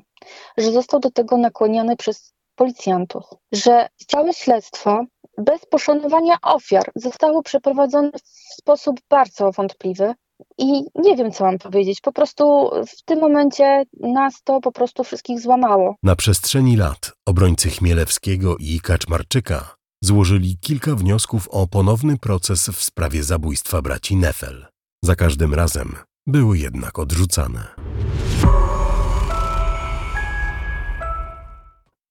że 0.58 0.72
został 0.72 1.00
do 1.00 1.10
tego 1.10 1.36
nakłaniany 1.36 1.96
przez 1.96 2.32
policjantów, 2.54 3.24
że 3.52 3.88
całe 4.06 4.32
śledztwo 4.34 5.04
bez 5.44 5.66
poszanowania 5.66 6.36
ofiar 6.42 6.84
zostało 6.94 7.42
przeprowadzone 7.42 8.10
w 8.10 8.54
sposób 8.54 9.00
bardzo 9.10 9.52
wątpliwy. 9.52 10.14
I 10.58 10.82
nie 10.94 11.16
wiem, 11.16 11.32
co 11.32 11.44
mam 11.44 11.58
powiedzieć. 11.58 12.00
Po 12.00 12.12
prostu 12.12 12.70
w 12.88 13.02
tym 13.04 13.20
momencie 13.20 13.84
nas 14.00 14.42
to 14.44 14.60
po 14.60 14.72
prostu 14.72 15.04
wszystkich 15.04 15.40
złamało. 15.40 15.94
Na 16.02 16.16
przestrzeni 16.16 16.76
lat 16.76 17.12
obrońcy 17.26 17.70
Chmielewskiego 17.70 18.56
i 18.58 18.80
Kaczmarczyka 18.80 19.76
złożyli 20.04 20.56
kilka 20.60 20.94
wniosków 20.94 21.48
o 21.48 21.66
ponowny 21.66 22.18
proces 22.18 22.68
w 22.68 22.82
sprawie 22.82 23.22
zabójstwa 23.22 23.82
braci 23.82 24.16
Nefel. 24.16 24.66
Za 25.04 25.14
każdym 25.14 25.54
razem 25.54 25.96
były 26.26 26.58
jednak 26.58 26.98
odrzucane. 26.98 27.74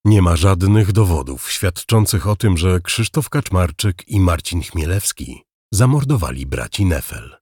Nie 0.06 0.22
ma 0.22 0.36
żadnych 0.36 0.92
dowodów 0.92 1.52
świadczących 1.52 2.28
o 2.28 2.36
tym, 2.36 2.58
że 2.58 2.80
Krzysztof 2.80 3.30
Kaczmarczyk 3.30 4.08
i 4.08 4.20
Marcin 4.20 4.62
Chmielewski 4.62 5.44
zamordowali 5.74 6.46
braci 6.46 6.86
Nefel. 6.86 7.36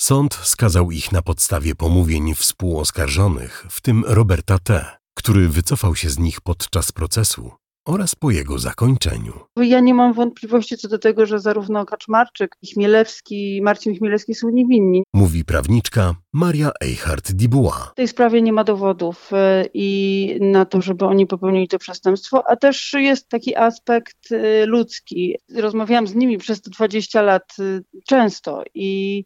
Sąd 0.00 0.34
skazał 0.34 0.90
ich 0.90 1.12
na 1.12 1.22
podstawie 1.22 1.74
pomówień 1.74 2.34
współoskarżonych, 2.34 3.66
w 3.70 3.80
tym 3.80 4.04
Roberta 4.06 4.58
T., 4.58 4.98
który 5.14 5.48
wycofał 5.48 5.96
się 5.96 6.10
z 6.10 6.18
nich 6.18 6.40
podczas 6.40 6.92
procesu 6.92 7.52
oraz 7.84 8.14
po 8.14 8.30
jego 8.30 8.58
zakończeniu. 8.58 9.32
Ja 9.56 9.80
nie 9.80 9.94
mam 9.94 10.12
wątpliwości 10.12 10.76
co 10.76 10.88
do 10.88 10.98
tego, 10.98 11.26
że 11.26 11.40
zarówno 11.40 11.86
Kaczmarczyk, 11.86 12.56
i 12.62 12.66
Chmielewski, 12.66 13.56
i 13.56 13.62
Marcin 13.62 13.96
Chmielewski 13.96 14.34
są 14.34 14.50
niewinni. 14.50 15.02
Mówi 15.14 15.44
prawniczka 15.44 16.14
Maria 16.32 16.70
Eichhardt-Dibuła. 16.84 17.90
W 17.92 17.94
tej 17.94 18.08
sprawie 18.08 18.42
nie 18.42 18.52
ma 18.52 18.64
dowodów 18.64 19.30
e, 19.32 19.64
i 19.74 20.38
na 20.40 20.64
to, 20.64 20.82
żeby 20.82 21.04
oni 21.04 21.26
popełnili 21.26 21.68
to 21.68 21.78
przestępstwo, 21.78 22.48
a 22.48 22.56
też 22.56 22.92
jest 22.92 23.28
taki 23.28 23.56
aspekt 23.56 24.32
e, 24.32 24.66
ludzki. 24.66 25.36
Rozmawiałam 25.56 26.06
z 26.06 26.14
nimi 26.14 26.38
przez 26.38 26.62
te 26.62 26.70
20 26.70 27.22
lat 27.22 27.56
e, 27.60 27.80
często 28.06 28.62
i 28.74 29.24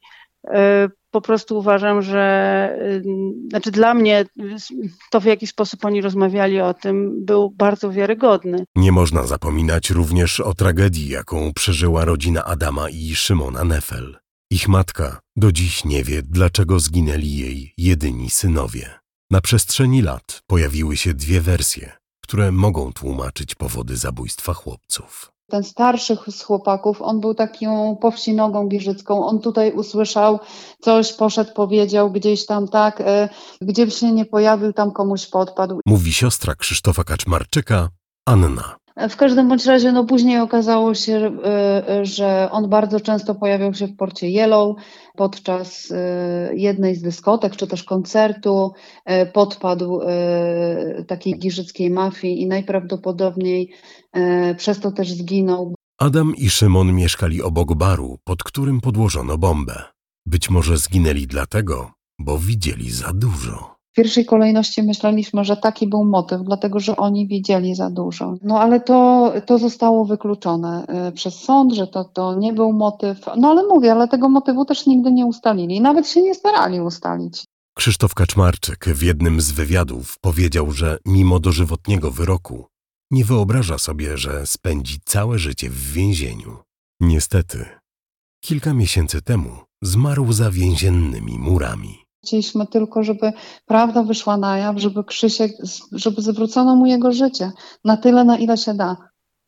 po 1.11 1.21
prostu 1.21 1.59
uważam, 1.59 2.03
że 2.03 2.77
y, 2.83 3.03
znaczy 3.51 3.71
dla 3.71 3.95
mnie 3.95 4.25
to, 5.11 5.21
w 5.21 5.25
jaki 5.25 5.47
sposób 5.47 5.85
oni 5.85 6.01
rozmawiali 6.01 6.61
o 6.61 6.75
tym, 6.75 7.25
był 7.25 7.51
bardzo 7.51 7.91
wiarygodny. 7.91 8.65
Nie 8.77 8.93
można 8.93 9.27
zapominać 9.27 9.91
również 9.91 10.41
o 10.41 10.55
tragedii, 10.55 11.09
jaką 11.09 11.53
przeżyła 11.53 12.05
rodzina 12.05 12.45
Adama 12.45 12.91
i 12.91 13.15
Szymona 13.15 13.65
Nefel. 13.65 14.17
Ich 14.51 14.69
matka 14.69 15.21
do 15.37 15.53
dziś 15.53 15.85
nie 15.85 16.05
wie, 16.05 16.23
dlaczego 16.23 16.81
zginęli 16.81 17.37
jej 17.37 17.73
jedyni 17.79 18.31
synowie. 18.31 18.91
Na 19.31 19.41
przestrzeni 19.41 20.03
lat 20.03 20.43
pojawiły 20.47 20.97
się 20.97 21.15
dwie 21.15 21.41
wersje, 21.41 21.93
które 22.21 22.53
mogą 22.53 22.93
tłumaczyć 22.93 23.55
powody 23.55 23.97
zabójstwa 23.97 24.55
chłopców. 24.55 25.34
Ten 25.51 25.65
starszy 25.65 26.17
z 26.31 26.43
chłopaków, 26.43 27.03
on 27.03 27.21
był 27.21 27.35
taką 27.35 27.97
powsinogą 27.97 28.69
giżycką. 28.69 29.27
On 29.27 29.41
tutaj 29.41 29.73
usłyszał 29.73 30.39
coś, 30.81 31.13
poszedł, 31.13 31.53
powiedział 31.55 32.11
gdzieś 32.11 32.47
tam 32.47 32.69
tak, 32.69 33.01
e, 33.01 33.29
gdzie 33.61 33.91
się 33.91 34.13
nie 34.13 34.25
pojawił, 34.25 34.73
tam 34.73 34.93
komuś 34.93 35.27
podpadł. 35.27 35.81
Mówi 35.87 36.13
siostra 36.13 36.55
Krzysztofa 36.55 37.05
Kaczmarczyka, 37.05 37.89
Anna. 38.27 38.77
W 38.97 39.17
każdym 39.17 39.49
bądź 39.49 39.67
razie, 39.67 39.93
no 39.93 40.05
później 40.05 40.39
okazało 40.41 40.95
się, 40.95 41.39
e, 41.45 42.05
że 42.07 42.49
on 42.51 42.69
bardzo 42.69 43.01
często 43.01 43.35
pojawiał 43.35 43.75
się 43.75 43.87
w 43.87 43.97
porcie 43.97 44.29
Yellow 44.29 44.77
podczas 45.17 45.91
e, 45.91 46.51
jednej 46.55 46.95
z 46.95 47.03
dyskotek, 47.03 47.57
czy 47.57 47.67
też 47.67 47.85
koncertu. 47.85 48.73
E, 49.05 49.27
Podpadł 49.27 50.01
e, 50.03 51.05
takiej 51.09 51.39
giżyckiej 51.39 51.91
mafii 51.91 52.43
i 52.43 52.47
najprawdopodobniej 52.47 53.71
e, 53.73 54.04
przez 54.57 54.81
to 54.81 54.93
też 54.93 55.13
zginął. 55.13 55.75
Adam 55.99 56.37
i 56.37 56.51
Szymon 56.51 56.93
mieszkali 56.93 57.43
obok 57.43 57.75
baru, 57.75 58.19
pod 58.25 58.43
którym 58.43 58.81
podłożono 58.81 59.39
bombę. 59.39 59.83
Być 60.27 60.51
może 60.51 60.77
zginęli 60.77 61.27
dlatego, 61.27 61.91
bo 62.19 62.39
widzieli 62.39 62.91
za 62.91 63.13
dużo. 63.13 63.75
W 63.93 63.97
pierwszej 63.97 64.27
kolejności 64.27 64.83
myśleliśmy, 64.83 65.45
że 65.45 65.57
taki 65.57 65.87
był 65.87 66.05
motyw, 66.05 66.41
dlatego 66.45 66.81
że 66.81 66.97
oni 66.97 67.29
widzieli 67.29 67.75
za 67.75 67.91
dużo. 67.91 68.35
No 68.43 68.61
ale 68.61 68.81
to, 68.81 69.33
to 69.47 69.59
zostało 69.59 70.05
wykluczone 70.05 70.87
e, 70.87 71.13
przez 71.13 71.35
sąd, 71.35 71.73
że 71.73 71.87
to, 71.87 72.05
to 72.05 72.35
nie 72.35 72.53
był 72.53 72.73
motyw. 72.73 73.21
No 73.37 73.49
ale 73.49 73.63
mówię, 73.63 73.93
ale 73.93 74.09
tego 74.09 74.29
motywu 74.29 74.65
też 74.65 74.87
nigdy 74.87 75.13
nie 75.13 75.27
ustalili. 75.27 75.81
Nawet 75.81 76.09
się 76.09 76.23
nie 76.23 76.35
starali 76.35 76.81
ustalić. 76.81 77.45
Krzysztof 77.77 78.15
Kaczmarczyk 78.15 78.85
w 78.85 79.03
jednym 79.03 79.41
z 79.41 79.53
wywiadów 79.53 80.17
powiedział, 80.21 80.71
że 80.71 80.99
mimo 81.07 81.41
dożywotniego 81.41 82.11
wyroku 82.11 82.67
nie 83.15 83.25
wyobraża 83.25 83.79
sobie, 83.79 84.19
że 84.19 84.47
spędzi 84.47 84.99
całe 85.05 85.39
życie 85.39 85.71
w 85.71 85.93
więzieniu. 85.93 86.57
Niestety, 87.01 87.67
kilka 88.41 88.75
miesięcy 88.75 89.23
temu 89.23 89.51
zmarł 89.83 90.33
za 90.33 90.51
więziennymi 90.51 91.39
murami. 91.39 91.95
Chcieliśmy 92.25 92.67
tylko, 92.67 93.03
żeby 93.03 93.33
prawda 93.67 94.03
wyszła 94.03 94.37
na 94.37 94.59
jaw, 94.59 94.79
żeby 94.79 95.05
Krzysiek, 95.05 95.53
żeby 95.93 96.23
zwrócono 96.23 96.77
mu 96.77 96.87
jego 96.87 97.13
życie 97.13 97.53
na 97.85 97.97
tyle, 97.97 98.25
na 98.25 98.39
ile 98.39 98.57
się 98.57 98.75
da. 98.75 98.97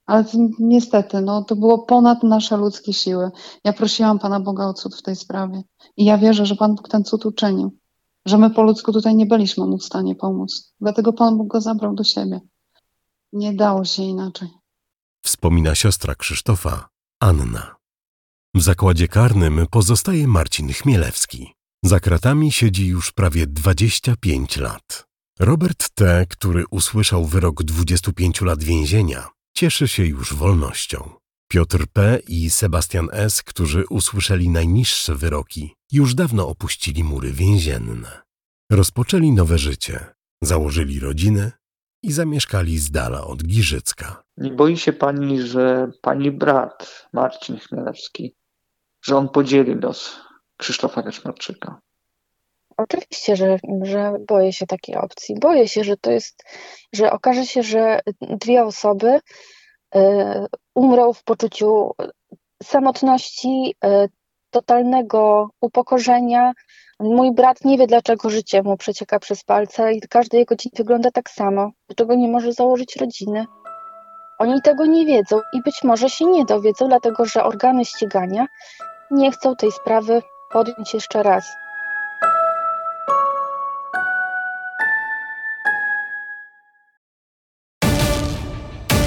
Ale 0.07 0.25
niestety, 0.59 1.21
no, 1.21 1.45
to 1.45 1.57
było 1.57 1.79
ponad 1.79 2.23
nasze 2.23 2.57
ludzkie 2.57 2.93
siły. 2.93 3.31
Ja 3.65 3.73
prosiłam 3.73 4.19
Pana 4.19 4.41
Boga 4.41 4.67
o 4.67 4.75
cud 4.75 4.97
w 4.97 5.03
tej 5.03 5.17
sprawie. 5.17 5.63
I 5.97 6.05
ja 6.05 6.19
wierzę, 6.19 6.47
że 6.47 6.57
Pan 6.57 6.75
Bóg 6.75 6.89
ten 6.89 7.05
cud 7.05 7.27
uczynił. 7.27 7.71
Że 8.27 8.39
my 8.39 8.51
po 8.51 8.63
ludzku 8.63 8.93
tutaj 8.93 9.17
nie 9.17 9.27
byliśmy 9.27 9.67
mu 9.67 9.79
w 9.79 9.85
stanie 9.85 10.15
pomóc. 10.15 10.75
Dlatego 10.81 11.13
Pan 11.13 11.37
Bóg 11.37 11.49
go 11.49 11.61
zabrał 11.61 11.95
do 11.95 12.05
siebie. 12.05 12.41
Nie 13.37 13.53
dało 13.53 13.85
się 13.85 14.03
inaczej. 14.03 14.49
Wspomina 15.25 15.75
siostra 15.75 16.15
Krzysztofa, 16.15 16.89
Anna. 17.21 17.77
W 18.55 18.63
zakładzie 18.63 19.09
karnym 19.09 19.67
pozostaje 19.71 20.27
Marcin 20.29 20.73
Chmielewski. 20.73 21.53
Za 21.85 22.01
kratami 22.01 22.53
siedzi 22.53 22.87
już 22.87 23.13
prawie 23.13 23.47
25 23.47 24.57
lat. 24.57 25.07
Robert 25.39 25.91
T., 25.95 26.27
który 26.29 26.65
usłyszał 26.71 27.27
wyrok 27.27 27.63
25 27.63 28.41
lat 28.41 28.65
więzienia, 28.65 29.29
cieszy 29.57 29.89
się 29.89 30.05
już 30.05 30.35
wolnością. 30.35 31.11
Piotr 31.49 31.87
P. 31.93 32.21
i 32.29 32.51
Sebastian 32.51 33.09
S., 33.13 33.43
którzy 33.43 33.85
usłyszeli 33.91 34.49
najniższe 34.49 35.15
wyroki, 35.15 35.75
już 35.93 36.15
dawno 36.15 36.49
opuścili 36.49 37.05
mury 37.05 37.33
więzienne. 37.33 38.23
Rozpoczęli 38.73 39.33
nowe 39.33 39.59
życie, 39.59 40.15
założyli 40.43 41.01
rodziny 41.01 41.53
i 42.07 42.13
zamieszkali 42.13 42.79
z 42.79 42.91
dala 42.91 43.25
od 43.25 43.43
Giżycka. 43.43 44.23
Nie 44.37 44.51
boi 44.51 44.77
się 44.77 44.93
pani, 44.93 45.43
że 45.43 45.91
pani 46.03 46.31
brat 46.31 47.09
Marcin 47.13 47.59
Chmielewski, 47.59 48.35
że 49.03 49.17
on 49.17 49.29
podzieli 49.29 49.75
los 49.75 50.17
Krzysztofa 50.57 51.03
Kaczmarczyka? 51.03 51.81
Oczywiście, 52.77 53.37
że, 53.37 53.59
że 53.83 54.13
boję 54.29 54.53
się 54.53 54.67
takiej 54.67 54.97
opcji. 54.97 55.35
Boję 55.41 55.69
się, 55.69 55.85
że 55.85 55.97
to 55.97 56.11
jest, 56.11 56.43
że 56.93 57.13
okaże 57.13 57.47
się, 57.47 57.63
że 57.63 58.01
dwie 58.21 58.65
osoby 58.65 59.09
y, 59.09 60.01
umrą 60.75 61.13
w 61.13 61.25
poczuciu 61.25 61.91
samotności, 62.63 63.75
y, 63.85 64.09
totalnego 64.51 65.51
upokorzenia. 65.61 66.53
Mój 67.01 67.35
brat 67.35 67.65
nie 67.65 67.79
wie, 67.79 67.87
dlaczego 67.87 68.31
życie 68.31 68.63
mu 68.63 68.77
przecieka 68.77 69.19
przez 69.19 69.45
palce 69.45 69.93
i 69.93 70.01
każdy 70.01 70.37
jego 70.37 70.57
dzień 70.57 70.73
wygląda 70.77 71.11
tak 71.11 71.31
samo. 71.31 71.71
Dlaczego 71.89 72.15
nie 72.15 72.29
może 72.29 72.53
założyć 72.53 72.97
rodziny? 72.97 73.47
Oni 74.39 74.63
tego 74.63 74.87
nie 74.87 75.07
wiedzą 75.07 75.41
i 75.53 75.63
być 75.63 75.85
może 75.85 76.11
się 76.11 76.25
nie 76.25 76.45
dowiedzą, 76.45 76.89
dlatego 76.89 77.25
że 77.25 77.45
organy 77.45 77.85
ścigania 77.85 78.47
nie 79.11 79.31
chcą 79.31 79.57
tej 79.57 79.73
sprawy 79.73 80.23
podjąć 80.53 80.95
jeszcze 80.95 81.23
raz. 81.23 81.53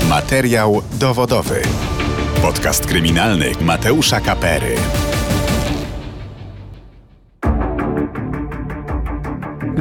Materiał 0.09 0.81
dowodowy. 0.99 1.61
Podcast 2.41 2.85
kryminalny 2.85 3.51
Mateusza 3.61 4.21
Kapery. 4.21 4.75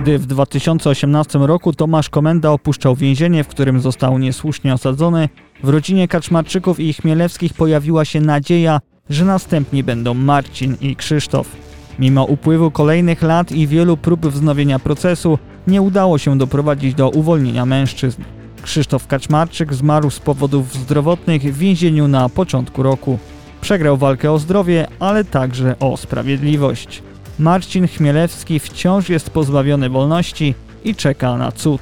Gdy 0.02 0.18
w 0.18 0.26
2018 0.26 1.38
roku 1.38 1.72
Tomasz 1.72 2.08
Komenda 2.08 2.50
opuszczał 2.50 2.96
więzienie, 2.96 3.44
w 3.44 3.48
którym 3.48 3.80
został 3.80 4.18
niesłusznie 4.18 4.74
osadzony, 4.74 5.28
w 5.62 5.68
rodzinie 5.68 6.08
Kaczmarczyków 6.08 6.80
i 6.80 6.92
Chmielewskich 6.92 7.54
pojawiła 7.54 8.04
się 8.04 8.20
nadzieja, 8.20 8.80
że 9.10 9.24
następni 9.24 9.84
będą 9.84 10.14
Marcin 10.14 10.76
i 10.80 10.96
Krzysztof. 10.96 11.56
Mimo 11.98 12.24
upływu 12.24 12.70
kolejnych 12.70 13.22
lat 13.22 13.52
i 13.52 13.66
wielu 13.66 13.96
prób 13.96 14.26
wznowienia 14.26 14.78
procesu, 14.78 15.38
nie 15.66 15.82
udało 15.82 16.18
się 16.18 16.38
doprowadzić 16.38 16.94
do 16.94 17.10
uwolnienia 17.10 17.66
mężczyzn. 17.66 18.22
Krzysztof 18.62 19.06
Kaczmarczyk 19.06 19.74
zmarł 19.74 20.10
z 20.10 20.20
powodów 20.20 20.74
zdrowotnych 20.74 21.42
w 21.42 21.58
więzieniu 21.58 22.08
na 22.08 22.28
początku 22.28 22.82
roku. 22.82 23.18
Przegrał 23.60 23.96
walkę 23.96 24.32
o 24.32 24.38
zdrowie, 24.38 24.86
ale 24.98 25.24
także 25.24 25.78
o 25.78 25.96
sprawiedliwość. 25.96 27.02
Marcin 27.38 27.88
Chmielewski 27.88 28.58
wciąż 28.58 29.08
jest 29.08 29.30
pozbawiony 29.30 29.90
wolności 29.90 30.54
i 30.84 30.94
czeka 30.94 31.36
na 31.36 31.52
cud. 31.52 31.80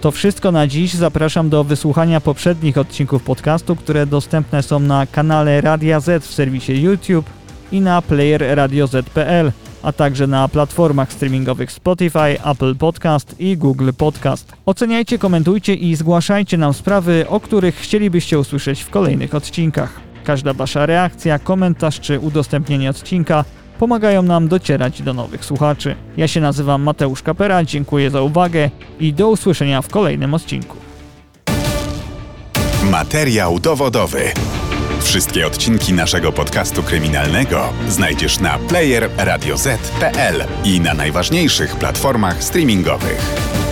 To 0.00 0.10
wszystko 0.10 0.52
na 0.52 0.66
dziś. 0.66 0.94
Zapraszam 0.94 1.48
do 1.48 1.64
wysłuchania 1.64 2.20
poprzednich 2.20 2.78
odcinków 2.78 3.22
podcastu, 3.22 3.76
które 3.76 4.06
dostępne 4.06 4.62
są 4.62 4.80
na 4.80 5.06
kanale 5.06 5.60
Radia 5.60 6.00
Z 6.00 6.26
w 6.26 6.34
serwisie 6.34 6.82
YouTube 6.82 7.30
i 7.72 7.80
na 7.80 8.02
player 8.02 8.44
radioz.pl, 8.54 9.52
a 9.82 9.92
także 9.92 10.26
na 10.26 10.48
platformach 10.48 11.12
streamingowych 11.12 11.72
Spotify, 11.72 12.44
Apple 12.44 12.74
Podcast 12.74 13.36
i 13.38 13.56
Google 13.56 13.90
Podcast. 13.98 14.52
Oceniajcie, 14.66 15.18
komentujcie 15.18 15.74
i 15.74 15.96
zgłaszajcie 15.96 16.58
nam 16.58 16.74
sprawy, 16.74 17.24
o 17.28 17.40
których 17.40 17.76
chcielibyście 17.76 18.38
usłyszeć 18.38 18.82
w 18.82 18.90
kolejnych 18.90 19.34
odcinkach. 19.34 20.00
Każda 20.24 20.52
Wasza 20.52 20.86
reakcja, 20.86 21.38
komentarz 21.38 22.00
czy 22.00 22.18
udostępnienie 22.18 22.90
odcinka 22.90 23.44
pomagają 23.80 24.22
nam 24.22 24.48
docierać 24.48 25.02
do 25.02 25.14
nowych 25.14 25.44
słuchaczy. 25.44 25.96
Ja 26.16 26.28
się 26.28 26.40
nazywam 26.40 26.82
Mateusz 26.82 27.22
Kapera, 27.22 27.64
dziękuję 27.64 28.10
za 28.10 28.22
uwagę 28.22 28.70
i 29.00 29.12
do 29.12 29.28
usłyszenia 29.28 29.82
w 29.82 29.88
kolejnym 29.88 30.34
odcinku. 30.34 30.76
Materiał 32.90 33.58
dowodowy. 33.58 34.22
Wszystkie 35.02 35.46
odcinki 35.46 35.92
naszego 35.92 36.32
podcastu 36.32 36.82
kryminalnego 36.82 37.72
znajdziesz 37.88 38.40
na 38.40 38.58
player 38.58 39.10
radioz.pl 39.16 40.44
i 40.64 40.80
na 40.80 40.94
najważniejszych 40.94 41.76
platformach 41.76 42.44
streamingowych. 42.44 43.69